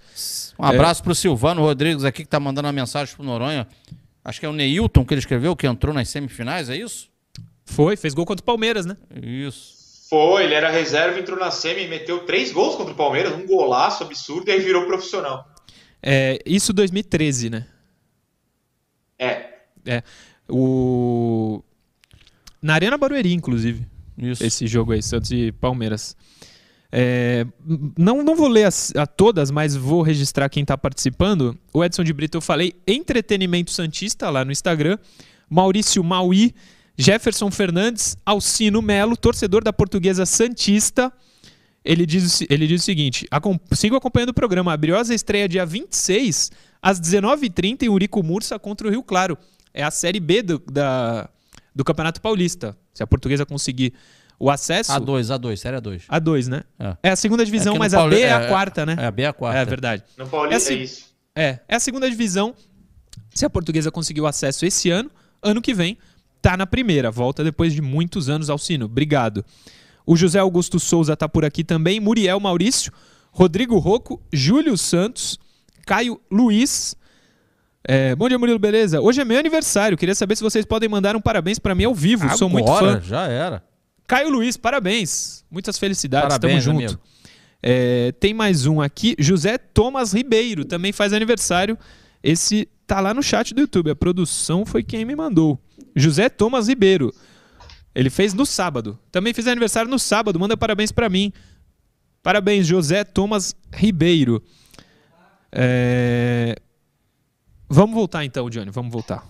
[0.58, 3.66] Um abraço pro Silvano Rodrigues aqui que tá mandando uma mensagem pro Noronha.
[4.24, 7.10] Acho que é o Neilton que ele escreveu, que entrou nas semifinais, é isso?
[7.64, 8.96] Foi, fez gol contra o Palmeiras, né?
[9.22, 10.06] Isso.
[10.10, 14.02] Foi, ele era reserva, entrou na semi, meteu três gols contra o Palmeiras, um golaço
[14.04, 15.48] absurdo, e aí virou profissional.
[16.02, 17.66] É, isso 2013, né?
[19.18, 19.48] É,
[19.86, 20.02] É.
[20.48, 21.62] O...
[22.60, 23.86] Na Arena Barueri, inclusive.
[24.18, 24.44] Isso.
[24.44, 26.14] esse jogo aí, Santos e Palmeiras.
[26.94, 27.46] É,
[27.96, 31.58] não, não vou ler as- a, todas, mas vou registrar quem está participando.
[31.72, 34.98] O Edson de Brito, eu falei, Entretenimento Santista lá no Instagram.
[35.48, 36.54] Maurício Maui,
[36.96, 41.10] Jefferson Fernandes, Alcino Melo, torcedor da Portuguesa Santista.
[41.84, 44.72] Ele diz, ele diz o seguinte: acom- sigo acompanhando o programa.
[44.72, 49.36] A Briosa estreia dia 26, às 19h30, em Urico Mursa contra o Rio Claro.
[49.74, 51.28] É a Série B do, da,
[51.74, 52.76] do Campeonato Paulista.
[52.92, 53.94] Se a Portuguesa conseguir
[54.38, 54.92] o acesso.
[54.92, 56.02] A2, A2, série A2.
[56.08, 56.62] A 2, né?
[56.78, 56.96] É.
[57.04, 58.96] É a segunda divisão, É mas a Pauli- B é, é- a quarta, né?
[58.98, 59.58] É, a B é a quarta.
[59.58, 60.02] É verdade.
[60.18, 61.04] no Paulista É é, assim- isso.
[61.34, 62.54] É, é a segunda divisão.
[63.34, 65.10] Se a portuguesa conseguiu acesso esse ano,
[65.42, 65.96] ano que vem,
[66.42, 67.10] tá na primeira.
[67.10, 68.84] Volta depois de muitos anos ao sino.
[68.86, 69.44] Obrigado.
[70.04, 72.00] O José Augusto Souza tá por aqui também.
[72.00, 72.92] Muriel Maurício,
[73.30, 75.38] Rodrigo Rocco, Júlio Santos,
[75.86, 76.94] Caio Luiz.
[77.84, 79.00] É, bom dia, Murilo, beleza?
[79.00, 79.98] Hoje é meu aniversário.
[79.98, 82.28] Queria saber se vocês podem mandar um parabéns pra mim ao vivo.
[82.36, 83.06] Sou muito Agora, fã.
[83.06, 83.62] já era.
[84.06, 85.44] Caio Luiz, parabéns.
[85.50, 87.00] Muitas felicidades, Parabéns, tamo junto.
[87.62, 91.78] É, tem mais um aqui, José Thomas Ribeiro, também faz aniversário.
[92.22, 95.60] Esse tá lá no chat do YouTube, a produção foi quem me mandou.
[95.94, 97.12] José Thomas Ribeiro.
[97.94, 98.98] Ele fez no sábado.
[99.10, 101.32] Também fez aniversário no sábado, manda parabéns pra mim.
[102.22, 104.42] Parabéns, José Thomas Ribeiro.
[105.52, 106.56] É,
[107.74, 109.26] Vamos voltar então, Johnny, vamos voltar.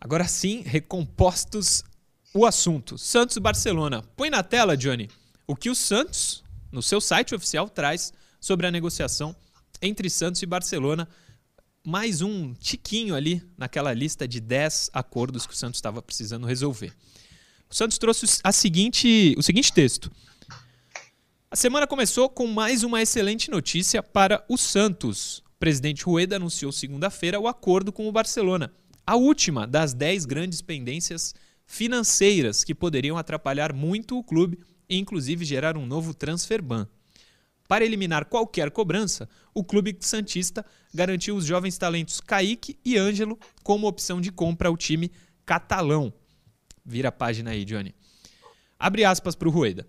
[0.00, 1.84] Agora sim, recompostos
[2.34, 2.98] o assunto.
[2.98, 4.02] Santos e Barcelona.
[4.16, 5.08] Põe na tela, Johnny,
[5.46, 9.36] o que o Santos, no seu site oficial, traz sobre a negociação
[9.80, 11.08] entre Santos e Barcelona.
[11.86, 16.92] Mais um tiquinho ali naquela lista de 10 acordos que o Santos estava precisando resolver.
[17.70, 20.10] O Santos trouxe a seguinte, o seguinte texto.
[21.48, 25.38] A semana começou com mais uma excelente notícia para o Santos.
[25.38, 28.74] O presidente Rueda anunciou segunda-feira o acordo com o Barcelona,
[29.06, 35.44] a última das 10 grandes pendências financeiras que poderiam atrapalhar muito o clube e inclusive
[35.44, 36.88] gerar um novo transfer ban.
[37.68, 43.86] Para eliminar qualquer cobrança, o clube santista garantiu os jovens talentos Kaique e Ângelo como
[43.86, 45.12] opção de compra ao time
[45.44, 46.12] catalão.
[46.84, 47.94] Vira a página aí, Johnny.
[48.76, 49.86] Abre aspas para o Rueda.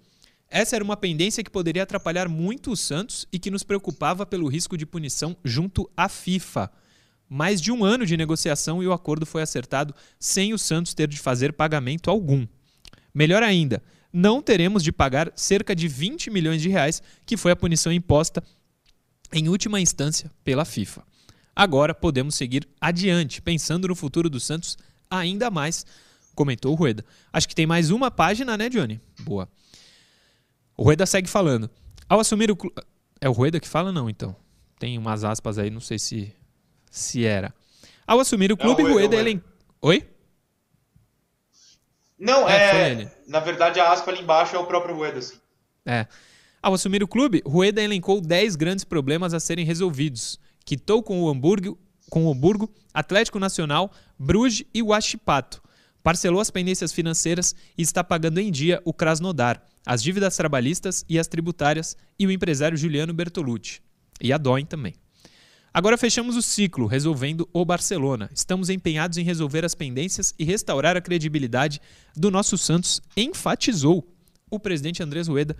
[0.49, 4.47] Essa era uma pendência que poderia atrapalhar muito o Santos e que nos preocupava pelo
[4.47, 6.71] risco de punição junto à FIFA.
[7.29, 11.07] Mais de um ano de negociação e o acordo foi acertado sem o Santos ter
[11.07, 12.47] de fazer pagamento algum.
[13.13, 13.83] Melhor ainda,
[14.13, 18.41] não teremos de pagar cerca de 20 milhões de reais, que foi a punição imposta
[19.33, 21.03] em última instância pela FIFA.
[21.53, 24.77] Agora podemos seguir adiante, pensando no futuro do Santos
[25.09, 25.85] ainda mais,
[26.35, 27.03] comentou o Rueda.
[27.33, 29.01] Acho que tem mais uma página, né, Johnny?
[29.21, 29.49] Boa.
[30.78, 31.69] O Rueda segue falando.
[32.07, 32.75] Ao assumir o clube.
[33.19, 34.36] É o Rueda que fala, não, então.
[34.78, 36.32] Tem umas aspas aí, não sei se,
[36.91, 37.51] se era.
[38.05, 39.43] Ao assumir o clube, não, Rueda, Rueda ele.
[39.82, 40.07] Oi?
[42.17, 42.91] Não, é.
[42.91, 45.38] é na verdade, a aspa ali embaixo é o próprio Rueda, sim.
[45.86, 46.05] É.
[46.61, 50.39] Ao assumir o clube, Rueda elencou 10 grandes problemas a serem resolvidos.
[50.63, 51.78] Quitou com o Hamburgo,
[52.09, 55.61] com o Hamburgo Atlético Nacional, Bruges e o Achipato.
[56.03, 61.17] Parcelou as pendências financeiras e está pagando em dia o Krasnodar, as dívidas trabalhistas e
[61.17, 63.81] as tributárias e o empresário Juliano Bertolucci.
[64.21, 64.93] E a Doen também.
[65.73, 68.29] Agora fechamos o ciclo, resolvendo o Barcelona.
[68.33, 71.79] Estamos empenhados em resolver as pendências e restaurar a credibilidade
[72.13, 74.05] do nosso Santos, enfatizou
[74.51, 75.55] o presidente Andrés Rueda.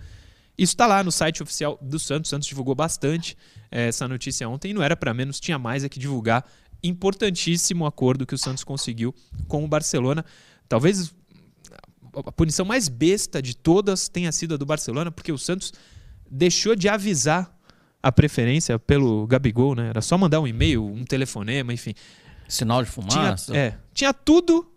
[0.58, 2.28] Isso está lá no site oficial do Santos.
[2.28, 3.34] O Santos divulgou bastante
[3.70, 6.44] é, essa notícia ontem não era para menos, tinha mais a que divulgar.
[6.82, 9.14] Importantíssimo acordo que o Santos conseguiu
[9.46, 10.22] com o Barcelona.
[10.68, 11.14] Talvez
[12.26, 15.72] a punição mais besta de todas tenha sido a do Barcelona, porque o Santos
[16.30, 17.56] deixou de avisar
[18.02, 19.88] a preferência pelo Gabigol, né?
[19.88, 21.94] Era só mandar um e-mail, um telefonema, enfim.
[22.48, 23.52] Sinal de fumaça.
[23.52, 24.70] Tinha, é, tinha tudo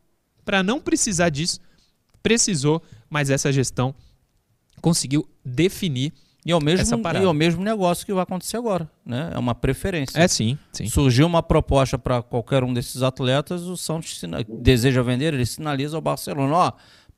[0.44, 1.60] para não precisar disso.
[2.22, 3.96] Precisou, mas essa gestão
[4.82, 6.14] conseguiu definir
[6.44, 9.30] e é o mesmo, e é o mesmo negócio que vai acontecer agora, né?
[9.32, 10.20] É uma preferência.
[10.20, 10.88] É sim, sim.
[10.88, 14.20] Surgiu uma proposta para qualquer um desses atletas, o Santos
[14.50, 16.72] deseja vender, ele sinaliza ao Barcelona, ó,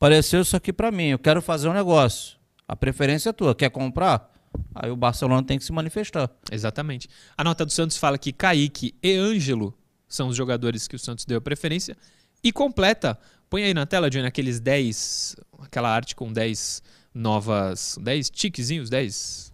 [0.03, 2.37] apareceu isso aqui para mim, eu quero fazer um negócio.
[2.67, 4.29] A preferência é tua, quer comprar?
[4.75, 6.29] Aí o Barcelona tem que se manifestar.
[6.51, 7.07] Exatamente.
[7.37, 9.73] A nota do Santos fala que Kaique e Ângelo
[10.05, 11.95] são os jogadores que o Santos deu preferência.
[12.43, 13.17] E completa,
[13.49, 16.83] põe aí na tela, Johnny, aqueles 10, aquela arte com 10
[17.13, 19.53] novas, 10 tiquezinhos, 10,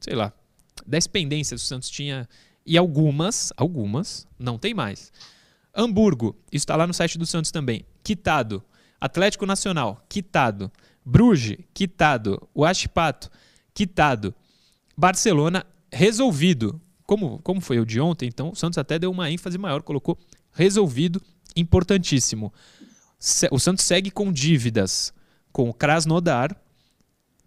[0.00, 0.32] sei lá,
[0.84, 2.28] 10 pendências o Santos tinha.
[2.66, 5.12] E algumas, algumas, não tem mais.
[5.72, 8.60] Hamburgo, isso está lá no site do Santos também, quitado.
[9.00, 10.70] Atlético Nacional, quitado.
[11.04, 12.48] Bruges, quitado.
[12.54, 13.30] O Pato,
[13.72, 14.34] quitado.
[14.96, 16.80] Barcelona, resolvido.
[17.06, 20.18] Como, como foi o de ontem, então o Santos até deu uma ênfase maior, colocou
[20.52, 21.20] resolvido,
[21.54, 22.52] importantíssimo.
[23.50, 25.12] O Santos segue com dívidas
[25.54, 26.60] com o Krasnodar,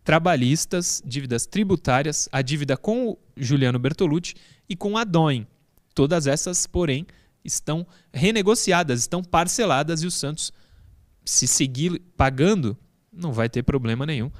[0.01, 4.33] trabalhistas, dívidas tributárias, a dívida com o Juliano Bertolucci
[4.69, 5.45] e com a Doen.
[5.93, 7.05] Todas essas, porém,
[7.43, 10.53] estão renegociadas, estão parceladas e o Santos,
[11.27, 12.77] se seguir pagando,
[13.11, 14.31] não vai ter problema nenhum.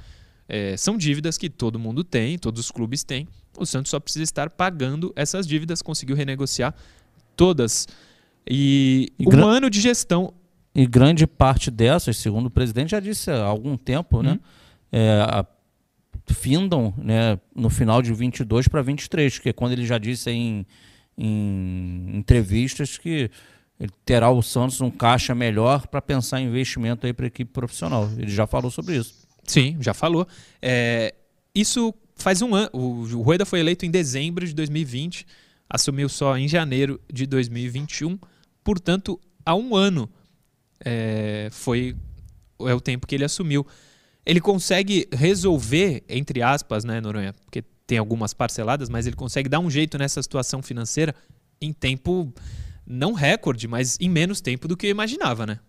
[0.48, 3.28] É, são dívidas que todo mundo tem, todos os clubes têm.
[3.58, 6.74] O Santos só precisa estar pagando essas dívidas, conseguiu renegociar
[7.36, 7.86] todas.
[8.48, 10.32] E, e um ano de gestão.
[10.74, 14.32] E grande parte dessas, segundo o presidente já disse há algum tempo, né?
[14.32, 14.38] Hum.
[14.90, 15.46] É, a,
[16.32, 20.66] findam né, no final de 22 para 23, que é quando ele já disse em,
[21.16, 23.30] em entrevistas que
[23.78, 27.52] ele terá o Santos um caixa melhor para pensar em investimento aí para a equipe
[27.52, 28.10] profissional.
[28.16, 29.14] Ele já falou sobre isso.
[29.44, 30.26] Sim, já falou.
[30.60, 31.14] É,
[31.54, 32.70] isso faz um ano.
[32.72, 35.26] O Rueda foi eleito em dezembro de 2020,
[35.70, 38.18] assumiu só em janeiro de 2021.
[38.64, 40.10] Portanto, há um ano
[40.84, 41.96] é, foi
[42.60, 43.64] é o tempo que ele assumiu.
[44.26, 47.32] Ele consegue resolver, entre aspas, né, Noronha?
[47.44, 51.14] Porque tem algumas parceladas, mas ele consegue dar um jeito nessa situação financeira
[51.60, 52.32] em tempo
[52.88, 55.60] não recorde, mas em menos tempo do que eu imaginava, né?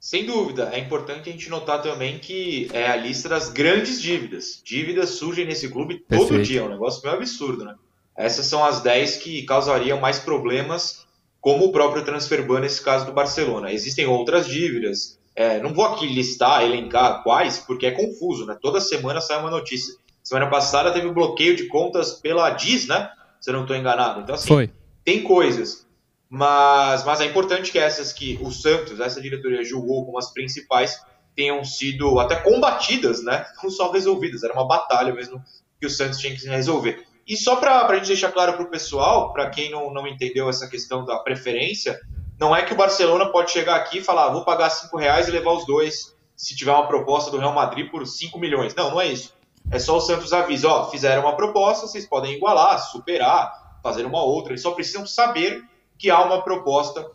[0.00, 4.60] Sem dúvida, é importante a gente notar também que é a lista das grandes dívidas.
[4.64, 6.44] Dívidas surgem nesse clube todo Perfeito.
[6.44, 7.74] dia, é um negócio meio absurdo, né?
[8.16, 11.06] Essas são as 10 que causariam mais problemas,
[11.40, 13.72] como o próprio transfer ban nesse caso do Barcelona.
[13.72, 18.56] Existem outras dívidas, é, não vou aqui listar, elencar quais, porque é confuso, né?
[18.60, 19.94] Toda semana sai uma notícia.
[20.22, 23.10] Semana passada teve bloqueio de contas pela DIS, né?
[23.40, 24.20] Se eu não estou enganado.
[24.20, 24.70] Então, assim, Foi.
[25.08, 25.86] Tem coisas.
[26.28, 31.02] Mas, mas é importante que essas que o Santos, essa diretoria julgou como as principais,
[31.34, 33.46] tenham sido até combatidas, né?
[33.64, 35.42] Não só resolvidas, era uma batalha mesmo
[35.80, 37.06] que o Santos tinha que resolver.
[37.26, 40.48] E só para a gente deixar claro para o pessoal, para quem não, não entendeu
[40.48, 41.98] essa questão da preferência,
[42.38, 45.28] não é que o Barcelona pode chegar aqui e falar, ah, vou pagar 5 reais
[45.28, 48.74] e levar os dois se tiver uma proposta do Real Madrid por 5 milhões.
[48.74, 49.34] Não, não é isso.
[49.70, 54.22] É só o Santos avisa, ó, fizeram uma proposta, vocês podem igualar, superar, fazer uma
[54.22, 54.52] outra.
[54.52, 55.64] Eles só precisam saber
[55.96, 57.10] que há uma proposta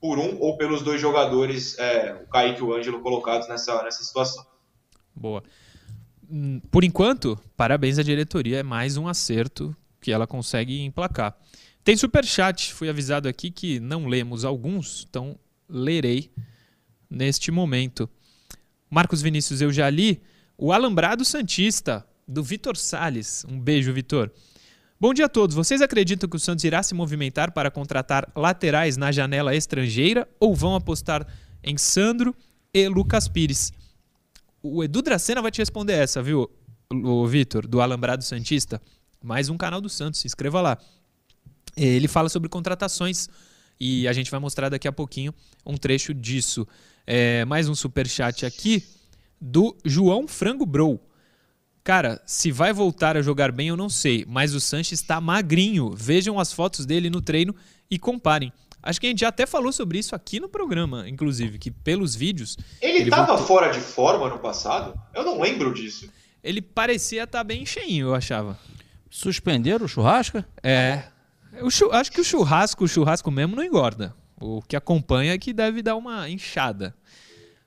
[0.00, 4.04] por um ou pelos dois jogadores, é, o Kaique e o Ângelo, colocados nessa, nessa
[4.04, 4.44] situação.
[5.14, 5.42] Boa.
[6.30, 11.36] Hum, por enquanto, parabéns à diretoria, é mais um acerto que ela consegue emplacar.
[11.82, 15.38] Tem super chat, fui avisado aqui que não lemos alguns, então
[15.68, 16.30] lerei
[17.08, 18.08] neste momento.
[18.90, 20.22] Marcos Vinícius, eu já li
[20.56, 23.44] o Alambrado Santista, do Vitor Sales.
[23.48, 24.30] Um beijo, Vitor.
[25.00, 25.56] Bom dia a todos.
[25.56, 30.54] Vocês acreditam que o Santos irá se movimentar para contratar laterais na janela estrangeira ou
[30.54, 31.26] vão apostar
[31.64, 32.34] em Sandro
[32.72, 33.72] e Lucas Pires?
[34.62, 36.48] O Edu Dracena vai te responder essa, viu,
[36.90, 38.80] o Vitor, do Alambrado Santista.
[39.20, 40.78] Mais um canal do Santos, se inscreva lá.
[41.76, 43.28] Ele fala sobre contratações
[43.80, 45.34] e a gente vai mostrar daqui a pouquinho
[45.66, 46.66] um trecho disso.
[47.04, 48.82] É, mais um super chat aqui
[49.40, 51.00] do João Frango Bro.
[51.84, 55.90] Cara, se vai voltar a jogar bem, eu não sei, mas o Sanches está magrinho.
[55.94, 57.54] Vejam as fotos dele no treino
[57.90, 58.50] e comparem.
[58.82, 62.14] Acho que a gente já até falou sobre isso aqui no programa, inclusive, que pelos
[62.14, 62.56] vídeos.
[62.80, 64.98] Ele estava fora de forma no passado?
[65.14, 66.10] Eu não lembro disso.
[66.42, 68.58] Ele parecia estar tá bem cheinho, eu achava.
[69.10, 70.42] Suspenderam o churrasco?
[70.62, 71.02] É.
[71.52, 74.14] Eu acho que o churrasco, o churrasco mesmo não engorda.
[74.40, 76.94] O que acompanha é que deve dar uma inchada.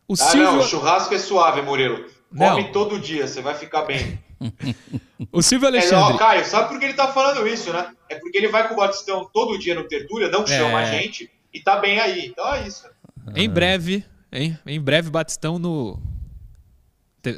[0.07, 0.43] O ah, Silvio...
[0.43, 2.16] não, o churrasco é suave, Murilo.
[2.29, 2.71] Come não.
[2.71, 4.19] todo dia, você vai ficar bem.
[5.31, 6.11] o Silvio Alexandre.
[6.11, 7.93] É, ó, Caio, sabe por que ele tá falando isso, né?
[8.09, 10.83] É porque ele vai com o Batistão todo dia no Tertúlia, não chama é...
[10.83, 12.27] a gente e tá bem aí.
[12.27, 12.87] Então é isso.
[13.35, 14.57] Em breve, hein?
[14.65, 15.99] Em breve, Batistão no.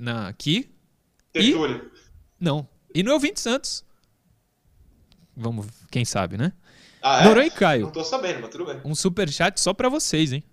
[0.01, 0.69] Na, aqui.
[1.31, 1.77] Tertúlia.
[1.77, 2.43] E...
[2.43, 2.67] Não.
[2.93, 3.85] E no Ouvinte Santos.
[5.35, 6.51] Vamos, quem sabe, né?
[7.01, 7.23] Ah, é?
[7.23, 7.83] Noronha e Caio.
[7.83, 8.81] Não tô sabendo, mas tudo bem.
[8.83, 10.43] Um super chat só para vocês, hein?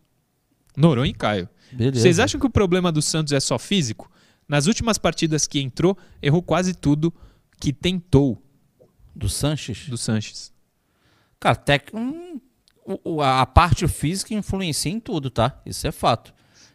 [0.76, 1.48] Noronha e Caio.
[1.72, 2.00] Beleza.
[2.00, 4.10] Vocês acham que o problema do Santos é só físico?
[4.48, 7.12] Nas últimas partidas que entrou, errou quase tudo
[7.60, 8.42] que tentou.
[9.14, 9.88] Do Sanches?
[9.88, 10.52] Do Sanches.
[11.40, 11.90] Cara, tec...
[11.94, 12.40] Hum,
[13.22, 15.60] a parte física influencia em tudo, tá?
[15.66, 16.32] Isso é fato.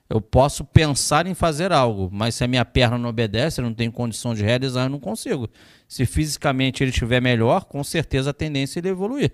[0.09, 3.73] Eu posso pensar em fazer algo, mas se a minha perna não obedece, eu não
[3.73, 5.49] tenho condição de realizar, eu não consigo.
[5.87, 9.31] Se fisicamente ele estiver melhor, com certeza a tendência é ele evoluir.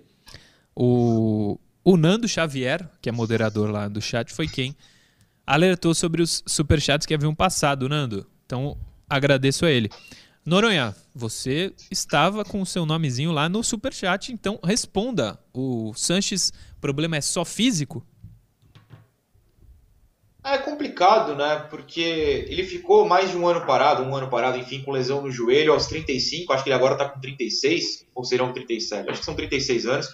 [0.75, 4.75] O, o Nando Xavier, que é moderador lá do chat, foi quem
[5.47, 8.27] alertou sobre os superchats que haviam passado, Nando.
[8.45, 8.77] Então,
[9.09, 9.89] agradeço a ele.
[10.45, 15.39] Noronha, você estava com o seu nomezinho lá no superchat, então responda.
[15.53, 18.05] O Sanches, problema é só físico?
[20.43, 21.67] É complicado, né?
[21.69, 25.29] Porque ele ficou mais de um ano parado, um ano parado, enfim, com lesão no
[25.29, 29.25] joelho aos 35, acho que ele agora está com 36, ou serão 37, acho que
[29.25, 30.07] são 36 anos.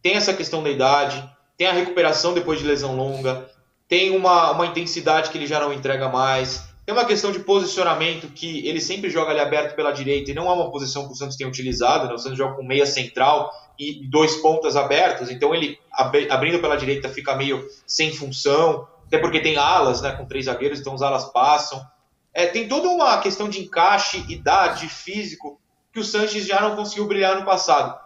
[0.00, 3.50] Tem essa questão da idade, tem a recuperação depois de lesão longa,
[3.90, 8.28] tem uma, uma intensidade que ele já não entrega mais, tem uma questão de posicionamento
[8.28, 11.16] que ele sempre joga ali aberto pela direita e não é uma posição que o
[11.16, 12.14] Santos tem utilizado, né?
[12.14, 17.08] o Santos joga com meia central e dois pontas abertos, então ele abrindo pela direita
[17.08, 21.24] fica meio sem função, até porque tem alas né, com três zagueiros, então os alas
[21.32, 21.84] passam.
[22.32, 25.60] É, tem toda uma questão de encaixe, idade, físico,
[25.92, 27.98] que o Sanches já não conseguiu brilhar no passado.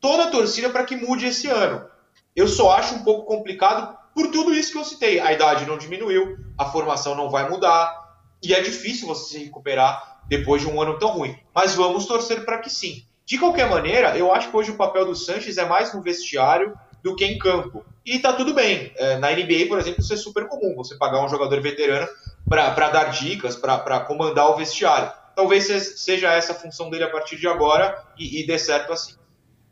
[0.00, 1.86] Toda a torcida para que mude esse ano.
[2.34, 5.20] Eu só acho um pouco complicado por tudo isso que eu citei.
[5.20, 10.22] A idade não diminuiu, a formação não vai mudar, e é difícil você se recuperar
[10.26, 11.38] depois de um ano tão ruim.
[11.54, 13.04] Mas vamos torcer para que sim.
[13.24, 16.76] De qualquer maneira, eu acho que hoje o papel do Sanches é mais no vestiário
[17.00, 17.84] do que em campo.
[18.04, 18.92] E tá tudo bem.
[18.96, 20.74] É, na NBA, por exemplo, isso é super comum.
[20.74, 22.08] Você pagar um jogador veterano
[22.48, 25.12] para dar dicas, para comandar o vestiário.
[25.36, 25.66] Talvez
[25.96, 29.14] seja essa a função dele a partir de agora e, e dê certo assim.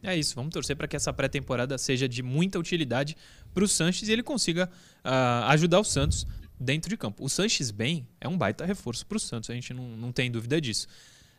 [0.07, 3.17] É isso, vamos torcer para que essa pré-temporada seja de muita utilidade
[3.57, 4.69] para o Sanches e ele consiga
[5.03, 6.27] uh, ajudar o Santos
[6.61, 7.25] dentro de campo.
[7.25, 10.31] O Sanches bem é um baita reforço para o Santos, a gente não, não tem
[10.31, 10.87] dúvida disso.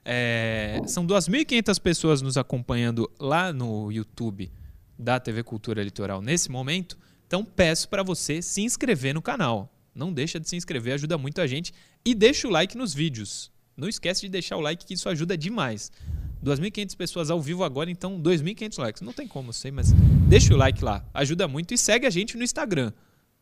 [0.04, 4.52] É, são 2.500 pessoas nos acompanhando lá no YouTube
[4.98, 6.98] da TV Cultura Litoral nesse momento,
[7.28, 9.72] então peço para você se inscrever no canal.
[9.94, 11.72] Não deixa de se inscrever, ajuda muito a gente.
[12.04, 13.52] E deixa o like nos vídeos.
[13.76, 15.92] Não esquece de deixar o like, que isso ajuda demais.
[16.44, 19.02] 2.500 pessoas ao vivo agora, então 2.500 likes.
[19.02, 19.92] Não tem como, sei, mas
[20.28, 21.04] deixa o like lá.
[21.14, 22.92] Ajuda muito e segue a gente no Instagram.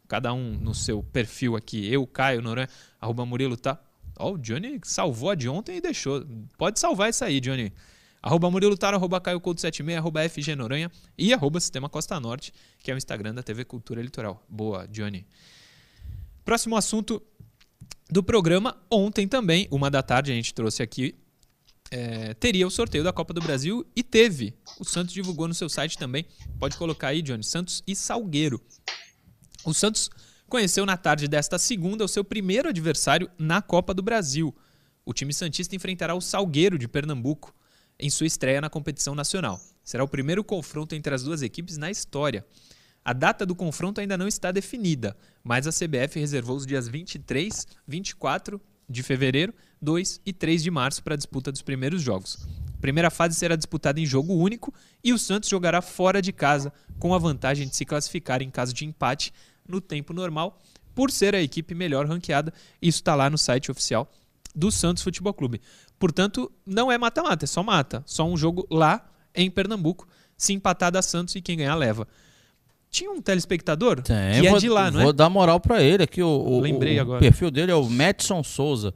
[0.07, 1.91] Cada um no seu perfil aqui.
[1.91, 2.67] Eu, Caio, Noran,
[3.01, 3.79] arroba Murilo, tá?
[4.17, 6.25] Ó, o Johnny salvou a de ontem e deixou.
[6.57, 7.73] Pode salvar essa aí, Johnny.
[8.21, 12.51] Arroba Murilo Taro, arroba Caio Couto 76, arroba FG Noronha e arroba Sistema Costa Norte,
[12.79, 14.43] que é o Instagram da TV Cultura Litoral.
[14.49, 15.27] Boa, Johnny.
[16.43, 17.21] Próximo assunto
[18.09, 18.77] do programa.
[18.89, 21.13] Ontem também, uma da tarde, a gente trouxe aqui
[21.91, 24.55] é, teria o sorteio da Copa do Brasil e teve.
[24.79, 26.25] O Santos divulgou no seu site também.
[26.59, 27.43] Pode colocar aí, Johnny.
[27.43, 28.61] Santos e Salgueiro.
[29.63, 30.09] O Santos
[30.47, 34.55] conheceu na tarde desta segunda o seu primeiro adversário na Copa do Brasil.
[35.05, 37.53] O time Santista enfrentará o Salgueiro de Pernambuco
[37.99, 39.59] em sua estreia na competição nacional.
[39.83, 42.45] Será o primeiro confronto entre as duas equipes na história.
[43.03, 47.67] A data do confronto ainda não está definida, mas a CBF reservou os dias 23,
[47.87, 48.59] 24
[48.89, 52.47] de fevereiro, 2 e 3 de março para a disputa dos primeiros jogos.
[52.73, 54.73] A primeira fase será disputada em jogo único
[55.03, 58.73] e o Santos jogará fora de casa, com a vantagem de se classificar em caso
[58.73, 59.33] de empate
[59.67, 60.61] no tempo normal,
[60.93, 62.53] por ser a equipe melhor ranqueada.
[62.81, 64.11] Isso está lá no site oficial
[64.55, 65.61] do Santos Futebol Clube.
[65.99, 68.03] Portanto, não é mata-mata, é só mata.
[68.05, 70.07] Só um jogo lá em Pernambuco.
[70.37, 72.07] Se empatar da Santos e quem ganhar leva.
[72.95, 75.13] Tinha um telespectador Tem, que é vou, de lá, não vou é?
[75.13, 76.23] dar moral pra ele aqui.
[76.23, 77.19] O, o- Lembrei o agora.
[77.19, 78.93] perfil dele é o Madison Souza.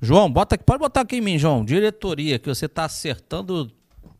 [0.00, 1.62] João, bota aqui, pode botar aqui em mim, João.
[1.64, 3.70] Diretoria, que você tá acertando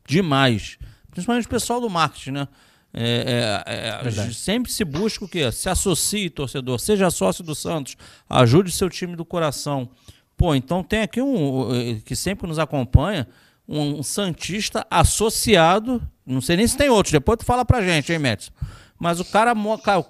[0.07, 0.76] demais.
[1.11, 2.49] Principalmente o pessoal do marketing, né?
[2.95, 3.62] É,
[4.05, 5.51] é, é, sempre se busca o quê?
[5.51, 6.78] Se associe, torcedor.
[6.78, 7.97] Seja sócio do Santos.
[8.28, 9.89] Ajude seu time do coração.
[10.37, 13.26] Pô, então tem aqui um eh, que sempre nos acompanha,
[13.66, 16.03] um, um Santista associado.
[16.26, 18.51] Não sei nem se tem outros, depois tu fala pra gente, hein, Metz?
[19.03, 19.53] Mas o cara,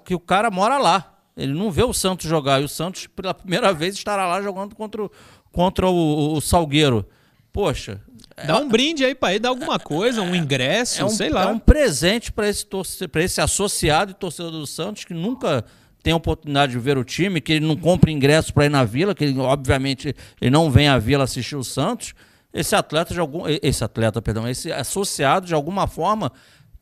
[0.05, 1.09] que o cara mora lá.
[1.35, 2.61] Ele não vê o Santos jogar.
[2.61, 5.11] E o Santos, pela primeira vez, estará lá jogando contra o,
[5.51, 7.03] contra o, o Salgueiro.
[7.51, 7.99] Poxa.
[8.45, 11.43] Dá um brinde aí pra ele, dá alguma coisa, um ingresso, É um, sei lá.
[11.43, 15.63] é um presente para esse, torce- esse associado e torcedor do Santos que nunca
[16.01, 18.83] tem a oportunidade de ver o time, que ele não compra ingresso para ir na
[18.83, 22.13] Vila, que ele, obviamente ele não vem à Vila assistir o Santos.
[22.53, 26.31] Esse atleta de algum, esse atleta, perdão, esse associado de alguma forma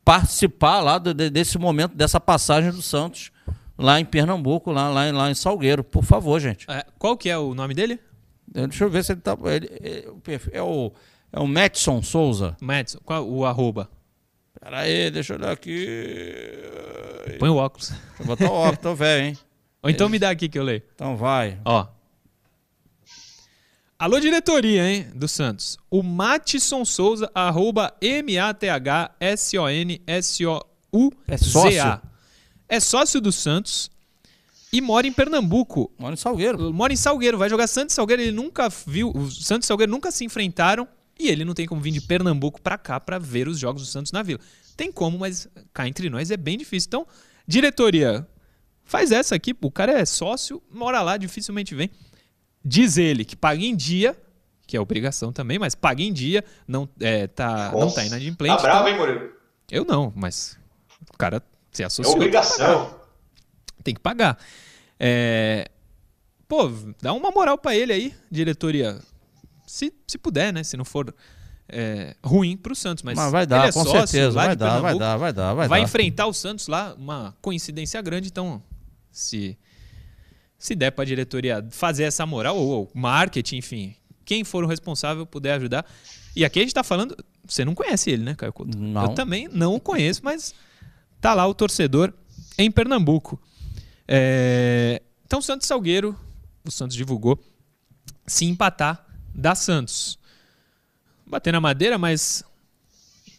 [0.04, 3.32] participar lá do- de- desse momento, dessa passagem do Santos
[3.78, 5.84] lá em Pernambuco, lá, lá, em- lá em Salgueiro.
[5.84, 6.70] Por favor, gente.
[6.70, 8.00] É, qual que é o nome dele?
[8.48, 9.38] Deixa eu ver se ele tá.
[9.46, 10.92] ele- perfil- é o,
[11.32, 12.56] é o Madison Souza.
[12.62, 13.90] Madison, qual o arroba?
[14.60, 15.88] Pera aí, deixa eu olhar aqui.
[17.40, 17.94] Põe o óculos.
[18.20, 19.38] Eu botar o óculos, tô velho, hein?
[19.84, 20.84] Ou então me dá aqui que eu leio.
[20.94, 21.58] Então vai.
[21.66, 21.88] Ó.
[24.02, 25.78] Alô, diretoria, hein, do Santos.
[25.88, 28.82] O Matisson Souza, arroba M-A-T-H-S-O-N-S-O-U-Z-A.
[31.28, 32.02] É sócio?
[32.68, 33.92] É sócio do Santos
[34.74, 35.92] e mora em Pernambuco.
[36.00, 36.74] Mora em Salgueiro.
[36.74, 38.24] Mora em Salgueiro, vai jogar Santos e Salgueiro.
[38.24, 39.12] Ele nunca viu.
[39.12, 40.88] O Santos e Salgueiro nunca se enfrentaram
[41.20, 43.88] e ele não tem como vir de Pernambuco pra cá pra ver os jogos do
[43.88, 44.40] Santos na Vila.
[44.76, 46.88] Tem como, mas cá entre nós é bem difícil.
[46.88, 47.06] Então,
[47.48, 48.28] diretoria,
[48.84, 49.56] faz essa aqui.
[49.62, 51.92] O cara é sócio, mora lá, dificilmente vem.
[52.64, 54.16] Diz ele que paga em dia,
[54.68, 58.58] que é obrigação também, mas paga em dia, não, é, tá, não tá inadimplente.
[58.58, 59.32] Tá bravo, então- hein, Murilo?
[59.70, 60.58] Eu não, mas
[61.14, 61.42] o cara
[61.72, 62.16] se É associou.
[62.16, 63.00] pagar obrigação.
[63.84, 64.38] tem que pagar.
[65.00, 65.70] É,
[66.48, 66.70] Pô,
[67.02, 69.00] dá uma moral pra ele aí, diretoria.
[69.66, 70.66] Se, se puder, né?
[70.66, 71.16] Se não for
[71.70, 73.02] é, ruim pro Santos.
[73.04, 74.32] Mas, Mas vai ele dar, é com sócio certeza.
[74.32, 75.86] Vai dar, vai dar, vai dar, vai, Vai dar.
[75.86, 78.28] enfrentar o Santos lá, uma coincidência grande.
[78.28, 78.62] Então,
[79.10, 79.58] se,
[80.62, 85.26] se der pra diretoria fazer essa moral, ou, ou marketing, enfim, quem for o responsável
[85.26, 85.84] puder ajudar.
[86.36, 87.18] E aqui a gente tá falando.
[87.48, 88.78] Você não conhece ele, né, Caio Couto?
[88.78, 89.06] Não.
[89.06, 90.54] Eu também não o conheço, mas
[91.20, 92.14] tá lá o torcedor
[92.60, 93.42] em Pernambuco.
[94.08, 96.16] É, Então, Santos Salgueiro,
[96.64, 97.40] o Santos divulgou,
[98.28, 99.04] se empatar,
[99.34, 100.20] dá Santos.
[101.26, 102.44] Bater na madeira, mas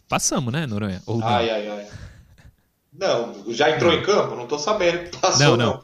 [0.09, 1.01] passamos, né, Noronha?
[1.05, 1.27] Ou não?
[1.27, 1.87] Ai, ai, ai.
[2.91, 4.35] Não, já entrou em campo?
[4.35, 5.17] Não tô sabendo.
[5.19, 5.83] Passou, Não, não.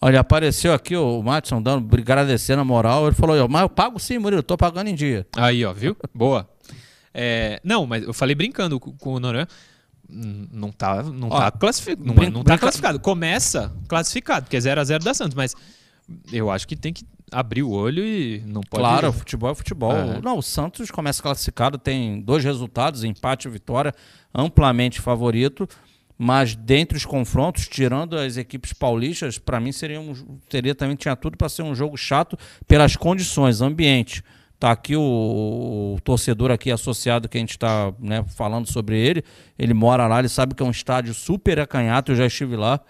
[0.00, 3.06] Olha, apareceu aqui o Matson dando, agradecendo a moral.
[3.06, 5.26] Ele falou, mas eu pago sim, Murilo, tô pagando em dia.
[5.36, 5.96] Aí, ó, viu?
[6.14, 6.48] Boa.
[7.12, 9.18] É, não, mas eu falei brincando com, o.
[10.10, 13.00] Hum, Não tá, não Ó, tá, classifi não, brin- não tá brinca- classificado.
[13.00, 15.54] Começa classificado, porque é 0x0 da Santos, mas
[16.32, 18.80] eu acho que tem que abrir o olho e não pode.
[18.82, 19.92] Claro, futebol é futebol.
[19.92, 20.20] É.
[20.22, 23.92] Não, o Santos começa classificado, tem dois resultados, empate e vitória,
[24.34, 25.68] amplamente favorito.
[26.20, 30.14] Mas dentre os confrontos, tirando as equipes paulistas, para mim seria, um,
[30.48, 34.24] teria também tinha tudo para ser um jogo chato pelas condições, ambiente.
[34.58, 39.22] Tá aqui o, o torcedor aqui associado que a gente está né, falando sobre ele.
[39.56, 42.10] Ele mora lá, ele sabe que é um estádio super acanhado.
[42.10, 42.80] Eu já estive lá.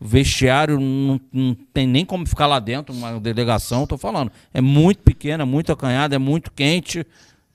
[0.00, 3.82] Vestiário não, não tem nem como ficar lá dentro, uma delegação.
[3.82, 7.04] Estou falando, é muito pequeno, é muito acanhado, é muito quente.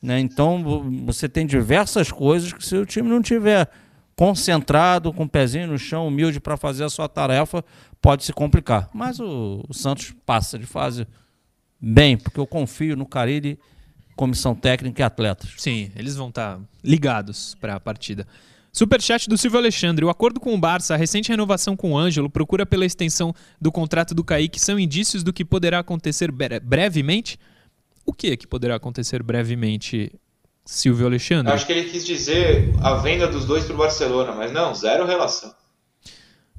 [0.01, 0.19] Né?
[0.19, 3.69] Então vo- você tem diversas coisas que se o time não tiver
[4.21, 7.65] concentrado, com o pezinho no chão, humilde para fazer a sua tarefa,
[7.99, 8.87] pode se complicar.
[8.93, 11.07] Mas o, o Santos passa de fase
[11.81, 13.57] bem, porque eu confio no Carilli,
[14.15, 15.49] comissão técnica e atletas.
[15.57, 18.27] Sim, eles vão estar ligados para a partida.
[18.71, 20.05] Superchat do Silvio Alexandre.
[20.05, 23.71] O acordo com o Barça, a recente renovação com o Ângelo, procura pela extensão do
[23.71, 27.39] contrato do Kaique, são indícios do que poderá acontecer bre- brevemente?
[28.05, 30.13] O que é que poderá acontecer brevemente,
[30.71, 31.51] Silvio Alexandre?
[31.51, 35.05] Eu acho que ele quis dizer a venda dos dois pro Barcelona, mas não, zero
[35.05, 35.53] relação.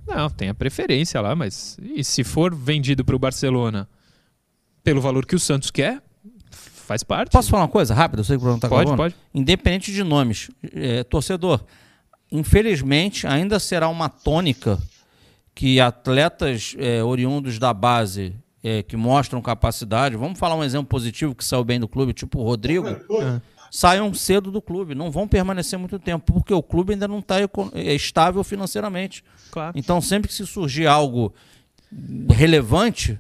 [0.07, 3.89] Não, tem a preferência lá, mas e se for vendido para o Barcelona
[4.85, 6.03] pelo valor que o Santos quer,
[6.51, 7.31] faz parte.
[7.31, 8.21] Posso falar uma coisa rápida?
[8.21, 8.97] Eu sei que o está Pode, acabando.
[8.99, 9.15] pode.
[9.33, 11.65] Independente de nomes, é, torcedor,
[12.31, 14.79] infelizmente ainda será uma tônica
[15.55, 21.35] que atletas é, oriundos da base é, que mostram capacidade, vamos falar um exemplo positivo
[21.35, 23.41] que saiu bem do clube, tipo o Rodrigo, é.
[23.73, 27.37] Saiam cedo do clube, não vão permanecer muito tempo, porque o clube ainda não está
[27.41, 29.25] é, estável financeiramente.
[29.51, 29.73] Claro.
[29.75, 31.33] Então, sempre que se surgir algo
[32.29, 33.19] relevante,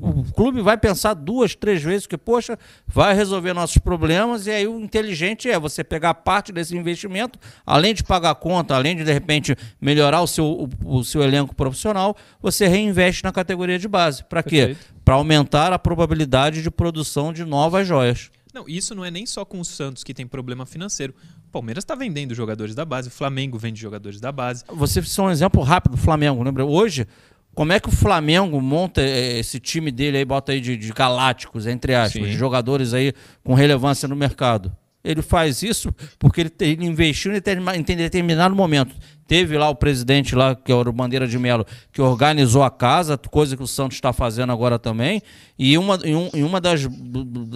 [0.00, 4.50] o, o, clube vai pensar duas, três vezes que, poxa, vai resolver nossos problemas, e
[4.50, 8.96] aí o inteligente é você pegar parte desse investimento, além de pagar a conta, além
[8.96, 13.78] de, de repente, melhorar o seu, o, o seu elenco profissional, você reinveste na categoria
[13.78, 14.24] de base.
[14.24, 14.74] Para quê?
[15.04, 18.30] Para aumentar a probabilidade de produção de novas joias.
[18.58, 21.14] Não, isso não é nem só com o Santos que tem problema financeiro.
[21.46, 24.64] O Palmeiras está vendendo jogadores da base, o Flamengo vende jogadores da base.
[24.66, 26.64] Você é um exemplo rápido do Flamengo, lembra?
[26.64, 27.06] Hoje,
[27.54, 30.92] como é que o Flamengo monta eh, esse time dele aí, bota aí de, de
[30.92, 33.12] galácticos, entre aspas, de jogadores aí
[33.44, 34.76] com relevância no mercado?
[35.02, 38.94] Ele faz isso porque ele, investiu em determinado momento.
[39.26, 43.18] Teve lá o presidente lá, que é o Bandeira de Melo, que organizou a casa,
[43.18, 45.22] coisa que o Santos está fazendo agora também.
[45.58, 46.86] E uma, um, em uma das,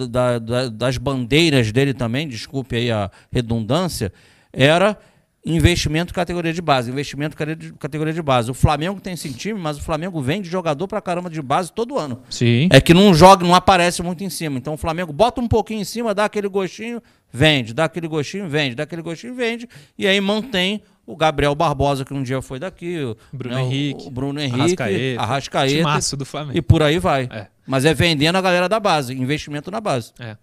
[0.09, 4.13] da, da, das bandeiras dele também, desculpe aí a redundância,
[4.51, 4.97] era
[5.45, 7.35] investimento categoria de base, investimento
[7.77, 8.49] categoria de base.
[8.49, 11.97] O Flamengo tem esse time, mas o Flamengo vende jogador pra caramba de base todo
[11.97, 12.21] ano.
[12.29, 12.69] Sim.
[12.71, 14.57] É que não joga, não aparece muito em cima.
[14.57, 18.47] Então o Flamengo bota um pouquinho em cima, dá aquele gostinho, vende, dá aquele gostinho,
[18.47, 19.67] vende, dá aquele gostinho, vende,
[19.97, 24.07] e aí mantém o Gabriel Barbosa, que um dia foi daqui, o Bruno né, Henrique,
[24.07, 26.57] o Bruno Henrique, Arrascaeta, Arrascaeta do Flamengo.
[26.57, 27.27] e por aí vai.
[27.29, 27.47] É.
[27.67, 30.13] Mas é vendendo a galera da base, investimento na base.
[30.19, 30.37] É.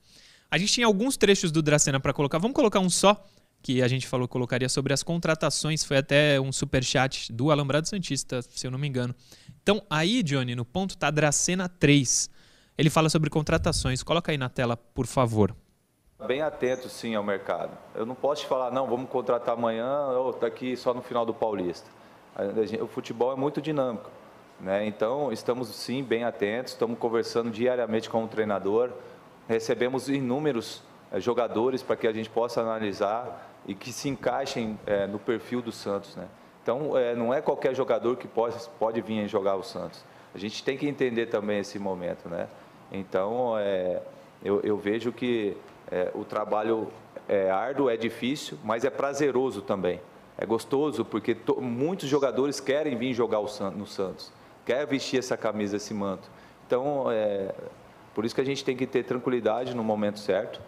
[0.50, 2.38] A gente tinha alguns trechos do Dracena para colocar.
[2.38, 3.24] Vamos colocar um só
[3.62, 5.84] que a gente falou colocaria sobre as contratações.
[5.84, 9.14] Foi até um super chat do Alambrado Santista, se eu não me engano.
[9.62, 12.30] Então, aí, Johnny, no ponto tá Dracena 3.
[12.76, 14.02] Ele fala sobre contratações.
[14.02, 15.54] Coloca aí na tela, por favor.
[16.26, 17.70] Bem atento, sim, ao mercado.
[17.94, 21.32] Eu não posso te falar, não, vamos contratar amanhã ou daqui só no final do
[21.32, 21.88] Paulista.
[22.82, 24.10] O futebol é muito dinâmico.
[24.60, 24.86] Né?
[24.86, 26.72] Então, estamos, sim, bem atentos.
[26.72, 28.90] Estamos conversando diariamente com o treinador.
[29.48, 35.06] Recebemos inúmeros eh, jogadores para que a gente possa analisar e que se encaixem é,
[35.06, 36.16] no perfil do Santos.
[36.16, 36.26] Né?
[36.60, 40.04] Então, é, não é qualquer jogador que pode, pode vir jogar o Santos.
[40.34, 42.28] A gente tem que entender também esse momento.
[42.28, 42.48] Né?
[42.90, 44.02] Então, é,
[44.44, 45.56] eu, eu, vejo que
[45.88, 46.90] é, o trabalho
[47.28, 50.00] é árduo, é difícil, mas é prazeroso também.
[50.36, 54.32] É gostoso porque to, muitos jogadores querem vir jogar o, no Santos,
[54.66, 56.28] querem vestir essa camisa, esse manto.
[56.66, 57.54] Então, é,
[58.16, 60.60] por isso que a gente tem que ter tranquilidade no momento certo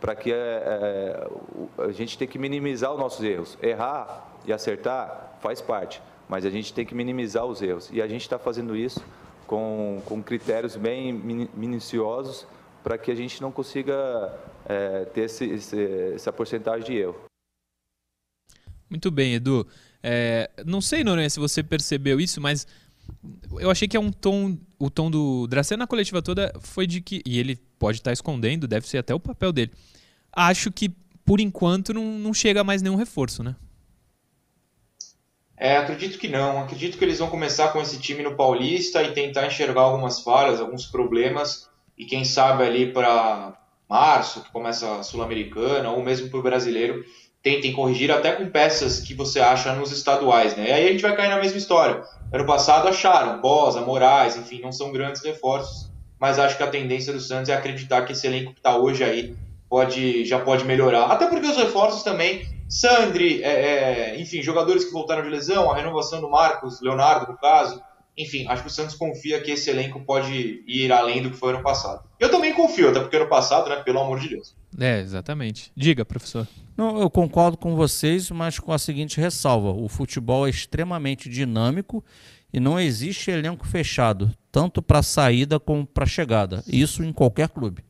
[0.00, 3.58] para que é, é, a gente tem que minimizar os nossos erros.
[3.62, 7.90] Errar e acertar faz parte, mas a gente tem que minimizar os erros.
[7.92, 9.02] E a gente está fazendo isso
[9.46, 12.46] com, com critérios bem minuciosos
[12.82, 17.16] para que a gente não consiga é, ter esse, esse, essa porcentagem de erro.
[18.88, 19.66] Muito bem, Edu.
[20.02, 22.66] É, não sei, Noronha, se você percebeu isso, mas
[23.58, 27.00] eu achei que é um tom, o tom do Dracena na coletiva toda foi de
[27.00, 29.72] que, e ele pode estar tá escondendo, deve ser até o papel dele.
[30.32, 30.90] Acho que
[31.24, 33.56] por enquanto não, não chega mais nenhum reforço, né?
[35.56, 36.62] É, acredito que não.
[36.62, 40.60] Acredito que eles vão começar com esse time no Paulista e tentar enxergar algumas falhas,
[40.60, 43.58] alguns problemas e quem sabe ali para
[43.88, 47.04] março, que começa a Sul-Americana, ou mesmo para o brasileiro,
[47.46, 50.68] tentem corrigir até com peças que você acha nos estaduais, né?
[50.68, 52.02] E aí a gente vai cair na mesma história.
[52.32, 55.88] Ano passado acharam, Bosa, Moraes, enfim, não são grandes reforços,
[56.18, 59.04] mas acho que a tendência do Santos é acreditar que esse elenco que está hoje
[59.04, 59.36] aí
[59.68, 61.04] pode, já pode melhorar.
[61.04, 63.50] Até porque os reforços também, Sandri, é,
[64.14, 67.80] é, enfim, jogadores que voltaram de lesão, a renovação do Marcos, Leonardo no caso,
[68.18, 71.52] enfim, acho que o Santos confia que esse elenco pode ir além do que foi
[71.52, 72.02] ano passado.
[72.18, 74.56] Eu também confio, até porque ano passado, né, pelo amor de Deus.
[74.78, 75.72] É, exatamente.
[75.74, 76.46] Diga, professor.
[76.76, 82.04] Não, eu concordo com vocês, mas com a seguinte ressalva: o futebol é extremamente dinâmico
[82.52, 86.62] e não existe elenco fechado, tanto para saída como para chegada.
[86.66, 87.82] Isso em qualquer clube.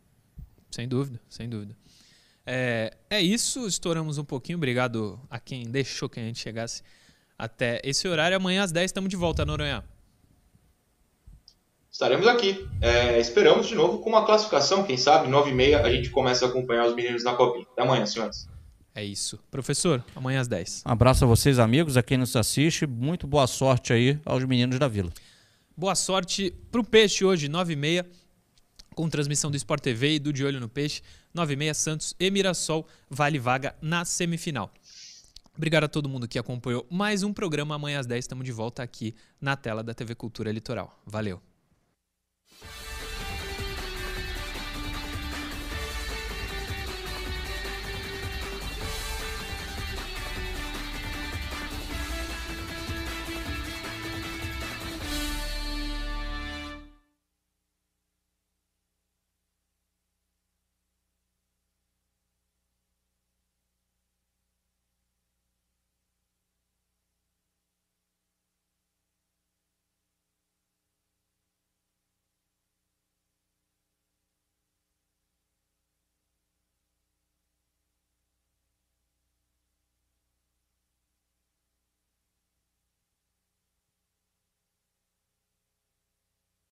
[0.70, 1.76] Sem dúvida, sem dúvida.
[2.44, 4.58] É, é isso, estouramos um pouquinho.
[4.58, 6.82] Obrigado a quem deixou que a gente chegasse
[7.36, 8.36] até esse horário.
[8.36, 9.82] Amanhã às 10 estamos de volta, Noronha
[11.96, 12.68] estaremos aqui.
[12.80, 16.44] É, esperamos de novo com uma classificação, quem sabe, 9 e meia a gente começa
[16.44, 17.66] a acompanhar os meninos na copinha.
[17.72, 18.46] Até amanhã, senhores.
[18.94, 19.38] É isso.
[19.50, 20.84] Professor, amanhã às 10.
[20.86, 22.86] Um abraço a vocês, amigos, a quem nos assiste.
[22.86, 25.10] Muito boa sorte aí aos meninos da Vila.
[25.74, 28.06] Boa sorte para o Peixe hoje, 9 e meia,
[28.94, 31.00] com transmissão do Sport TV e do De Olho no Peixe.
[31.32, 34.70] 9 e meia, Santos e Mirassol, vale vaga na semifinal.
[35.54, 37.74] Obrigado a todo mundo que acompanhou mais um programa.
[37.74, 40.98] Amanhã às 10 estamos de volta aqui na tela da TV Cultura Litoral.
[41.06, 41.40] Valeu!